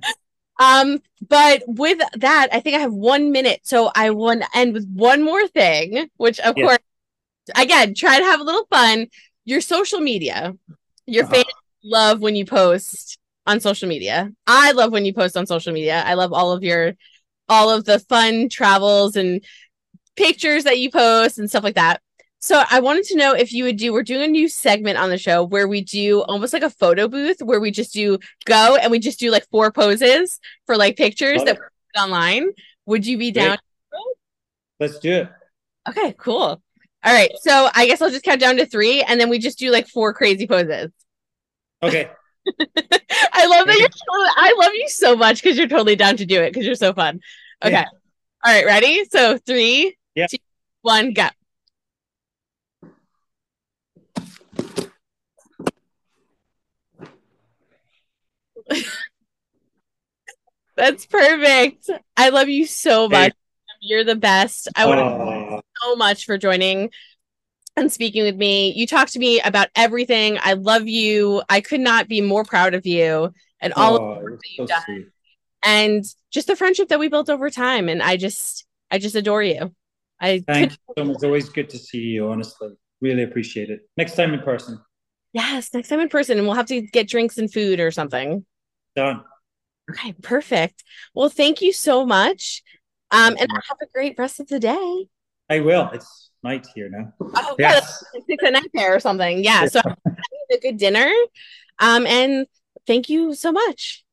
Um, 0.58 1.00
but 1.28 1.62
with 1.66 1.98
that, 2.14 2.48
I 2.52 2.60
think 2.60 2.76
I 2.76 2.80
have 2.80 2.92
one 2.92 3.32
minute. 3.32 3.60
So 3.64 3.90
I 3.94 4.10
want 4.10 4.42
to 4.42 4.48
end 4.54 4.72
with 4.72 4.88
one 4.88 5.22
more 5.22 5.46
thing, 5.48 6.08
which 6.16 6.40
of 6.40 6.54
yes. 6.56 6.66
course, 6.66 6.78
again, 7.62 7.94
try 7.94 8.18
to 8.18 8.24
have 8.24 8.40
a 8.40 8.44
little 8.44 8.66
fun. 8.70 9.08
Your 9.44 9.60
social 9.60 10.00
media. 10.00 10.56
Your 11.06 11.24
uh-huh. 11.24 11.34
fans 11.34 11.46
love 11.84 12.20
when 12.20 12.36
you 12.36 12.44
post 12.44 13.18
on 13.46 13.60
social 13.60 13.88
media. 13.88 14.32
I 14.46 14.72
love 14.72 14.92
when 14.92 15.04
you 15.04 15.14
post 15.14 15.36
on 15.36 15.46
social 15.46 15.72
media. 15.72 16.02
I 16.04 16.14
love 16.14 16.32
all 16.32 16.52
of 16.52 16.64
your 16.64 16.94
all 17.48 17.70
of 17.70 17.84
the 17.84 18.00
fun 18.00 18.48
travels 18.48 19.14
and 19.14 19.44
pictures 20.16 20.64
that 20.64 20.78
you 20.78 20.90
post 20.90 21.38
and 21.38 21.48
stuff 21.48 21.62
like 21.62 21.76
that. 21.76 22.00
So 22.46 22.62
I 22.70 22.78
wanted 22.78 23.02
to 23.06 23.16
know 23.16 23.32
if 23.34 23.52
you 23.52 23.64
would 23.64 23.76
do, 23.76 23.92
we're 23.92 24.04
doing 24.04 24.22
a 24.22 24.28
new 24.28 24.48
segment 24.48 24.98
on 24.98 25.10
the 25.10 25.18
show 25.18 25.42
where 25.42 25.66
we 25.66 25.80
do 25.80 26.20
almost 26.20 26.52
like 26.52 26.62
a 26.62 26.70
photo 26.70 27.08
booth 27.08 27.42
where 27.42 27.58
we 27.58 27.72
just 27.72 27.92
do 27.92 28.20
go 28.44 28.76
and 28.76 28.92
we 28.92 29.00
just 29.00 29.18
do 29.18 29.32
like 29.32 29.48
four 29.50 29.72
poses 29.72 30.38
for 30.64 30.76
like 30.76 30.96
pictures 30.96 31.38
Love 31.38 31.46
that 31.46 31.56
put 31.56 32.00
online. 32.00 32.50
Would 32.86 33.04
you 33.04 33.18
be 33.18 33.32
down? 33.32 33.58
Let's 34.78 35.00
do 35.00 35.12
it. 35.12 35.28
Okay, 35.88 36.14
cool. 36.18 36.62
All 37.02 37.12
right. 37.12 37.32
So 37.40 37.68
I 37.74 37.88
guess 37.88 38.00
I'll 38.00 38.10
just 38.10 38.22
count 38.22 38.40
down 38.40 38.58
to 38.58 38.66
three 38.66 39.02
and 39.02 39.20
then 39.20 39.28
we 39.28 39.40
just 39.40 39.58
do 39.58 39.72
like 39.72 39.88
four 39.88 40.14
crazy 40.14 40.46
poses. 40.46 40.92
Okay. 41.82 42.08
I 42.46 43.46
love 43.48 43.66
that 43.66 43.76
you're 43.76 43.88
I 44.36 44.54
love 44.56 44.72
you 44.72 44.88
so 44.88 45.16
much 45.16 45.42
because 45.42 45.58
you're 45.58 45.66
totally 45.66 45.96
down 45.96 46.16
to 46.18 46.24
do 46.24 46.40
it 46.40 46.52
because 46.52 46.64
you're 46.64 46.76
so 46.76 46.92
fun. 46.92 47.18
Okay. 47.60 47.72
Yeah. 47.72 47.86
All 48.44 48.54
right, 48.54 48.64
ready? 48.64 49.04
So 49.06 49.36
three, 49.36 49.96
yeah. 50.14 50.28
two, 50.28 50.36
one, 50.82 51.12
go. 51.12 51.26
That's 60.76 61.06
perfect. 61.06 61.88
I 62.16 62.28
love 62.28 62.48
you 62.48 62.66
so 62.66 63.08
much. 63.08 63.32
You're 63.80 64.04
the 64.04 64.16
best. 64.16 64.68
I 64.76 64.86
want 64.86 65.00
to 65.00 65.62
so 65.82 65.96
much 65.96 66.24
for 66.24 66.38
joining 66.38 66.90
and 67.76 67.92
speaking 67.92 68.24
with 68.24 68.36
me. 68.36 68.72
You 68.72 68.86
talk 68.86 69.08
to 69.10 69.18
me 69.18 69.40
about 69.40 69.68
everything. 69.74 70.38
I 70.42 70.54
love 70.54 70.86
you. 70.86 71.42
I 71.48 71.60
could 71.60 71.80
not 71.80 72.08
be 72.08 72.20
more 72.20 72.44
proud 72.44 72.74
of 72.74 72.86
you 72.86 73.32
and 73.60 73.72
all 73.74 73.96
of 73.96 74.18
the 74.18 74.24
work 74.24 74.40
that 74.40 74.50
you've 74.56 74.68
so 74.68 74.74
done. 74.74 74.82
Sweet. 74.84 75.06
And 75.62 76.04
just 76.30 76.46
the 76.46 76.56
friendship 76.56 76.88
that 76.88 76.98
we 76.98 77.08
built 77.08 77.28
over 77.28 77.50
time. 77.50 77.88
And 77.88 78.02
I 78.02 78.16
just 78.16 78.66
I 78.90 78.98
just 78.98 79.14
adore 79.14 79.42
you. 79.42 79.74
I 80.20 80.42
thank 80.46 80.72
you 80.72 80.76
so 80.96 81.04
much. 81.04 81.14
It's 81.16 81.24
always 81.24 81.48
good 81.48 81.68
to 81.70 81.78
see 81.78 81.98
you, 81.98 82.28
honestly. 82.28 82.70
Really 83.00 83.22
appreciate 83.22 83.68
it. 83.68 83.80
Next 83.96 84.16
time 84.16 84.32
in 84.32 84.40
person. 84.40 84.80
Yes, 85.32 85.74
next 85.74 85.88
time 85.88 86.00
in 86.00 86.08
person. 86.08 86.38
And 86.38 86.46
we'll 86.46 86.56
have 86.56 86.66
to 86.66 86.80
get 86.80 87.08
drinks 87.08 87.36
and 87.36 87.52
food 87.52 87.80
or 87.80 87.90
something. 87.90 88.46
Done. 88.96 89.22
Okay, 89.90 90.14
perfect. 90.22 90.82
Well, 91.14 91.28
thank 91.28 91.60
you 91.60 91.72
so 91.72 92.04
much. 92.04 92.62
Um, 93.12 93.36
and 93.38 93.48
have 93.52 93.78
a 93.80 93.86
great 93.94 94.18
rest 94.18 94.40
of 94.40 94.48
the 94.48 94.58
day. 94.58 95.06
I 95.48 95.60
will. 95.60 95.90
It's 95.92 96.30
night 96.42 96.66
here 96.74 96.88
now. 96.88 97.12
Oh, 97.20 97.54
yes. 97.58 98.02
six 98.26 98.42
at 98.42 98.52
night 98.52 98.70
there 98.74 98.96
or 98.96 99.00
something. 99.00 99.44
Yeah. 99.44 99.66
So 99.66 99.80
a 100.52 100.58
good 100.60 100.78
dinner. 100.78 101.12
Um, 101.78 102.06
and 102.06 102.46
thank 102.86 103.08
you 103.08 103.34
so 103.34 103.52
much. 103.52 104.04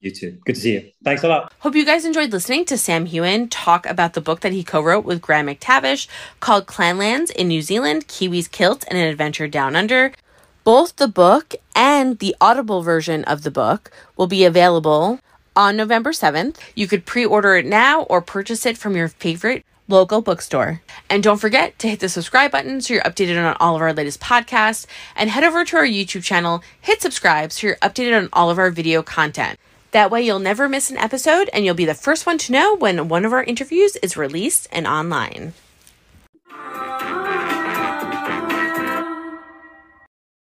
You 0.00 0.12
too. 0.12 0.38
Good 0.46 0.54
to 0.54 0.60
see 0.60 0.72
you. 0.74 0.90
Thanks 1.02 1.24
a 1.24 1.28
lot. 1.28 1.52
Hope 1.58 1.74
you 1.74 1.84
guys 1.84 2.04
enjoyed 2.04 2.30
listening 2.30 2.64
to 2.66 2.78
Sam 2.78 3.06
Heughan 3.06 3.48
talk 3.50 3.84
about 3.84 4.12
the 4.12 4.20
book 4.20 4.40
that 4.40 4.52
he 4.52 4.62
co 4.62 4.80
wrote 4.80 5.04
with 5.04 5.20
Graham 5.20 5.48
McTavish 5.48 6.06
called 6.38 6.66
Clanlands 6.66 7.32
in 7.32 7.48
New 7.48 7.62
Zealand 7.62 8.06
Kiwis, 8.06 8.48
Kilt, 8.48 8.84
and 8.88 8.96
an 8.96 9.08
Adventure 9.08 9.48
Down 9.48 9.74
Under. 9.74 10.12
Both 10.68 10.96
the 10.96 11.08
book 11.08 11.54
and 11.74 12.18
the 12.18 12.36
Audible 12.42 12.82
version 12.82 13.24
of 13.24 13.42
the 13.42 13.50
book 13.50 13.90
will 14.18 14.26
be 14.26 14.44
available 14.44 15.18
on 15.56 15.78
November 15.78 16.10
7th. 16.10 16.56
You 16.74 16.86
could 16.86 17.06
pre 17.06 17.24
order 17.24 17.56
it 17.56 17.64
now 17.64 18.02
or 18.02 18.20
purchase 18.20 18.66
it 18.66 18.76
from 18.76 18.94
your 18.94 19.08
favorite 19.08 19.64
local 19.88 20.20
bookstore. 20.20 20.82
And 21.08 21.22
don't 21.22 21.40
forget 21.40 21.78
to 21.78 21.88
hit 21.88 22.00
the 22.00 22.08
subscribe 22.10 22.50
button 22.50 22.82
so 22.82 22.92
you're 22.92 23.02
updated 23.04 23.42
on 23.42 23.56
all 23.58 23.76
of 23.76 23.80
our 23.80 23.94
latest 23.94 24.20
podcasts. 24.20 24.84
And 25.16 25.30
head 25.30 25.42
over 25.42 25.64
to 25.64 25.76
our 25.78 25.86
YouTube 25.86 26.22
channel, 26.22 26.62
hit 26.82 27.00
subscribe 27.00 27.50
so 27.50 27.66
you're 27.66 27.76
updated 27.76 28.18
on 28.18 28.28
all 28.34 28.50
of 28.50 28.58
our 28.58 28.70
video 28.70 29.02
content. 29.02 29.58
That 29.92 30.10
way, 30.10 30.20
you'll 30.20 30.38
never 30.38 30.68
miss 30.68 30.90
an 30.90 30.98
episode 30.98 31.48
and 31.54 31.64
you'll 31.64 31.76
be 31.76 31.86
the 31.86 31.94
first 31.94 32.26
one 32.26 32.36
to 32.36 32.52
know 32.52 32.76
when 32.76 33.08
one 33.08 33.24
of 33.24 33.32
our 33.32 33.42
interviews 33.42 33.96
is 34.02 34.18
released 34.18 34.68
and 34.70 34.86
online. 34.86 35.54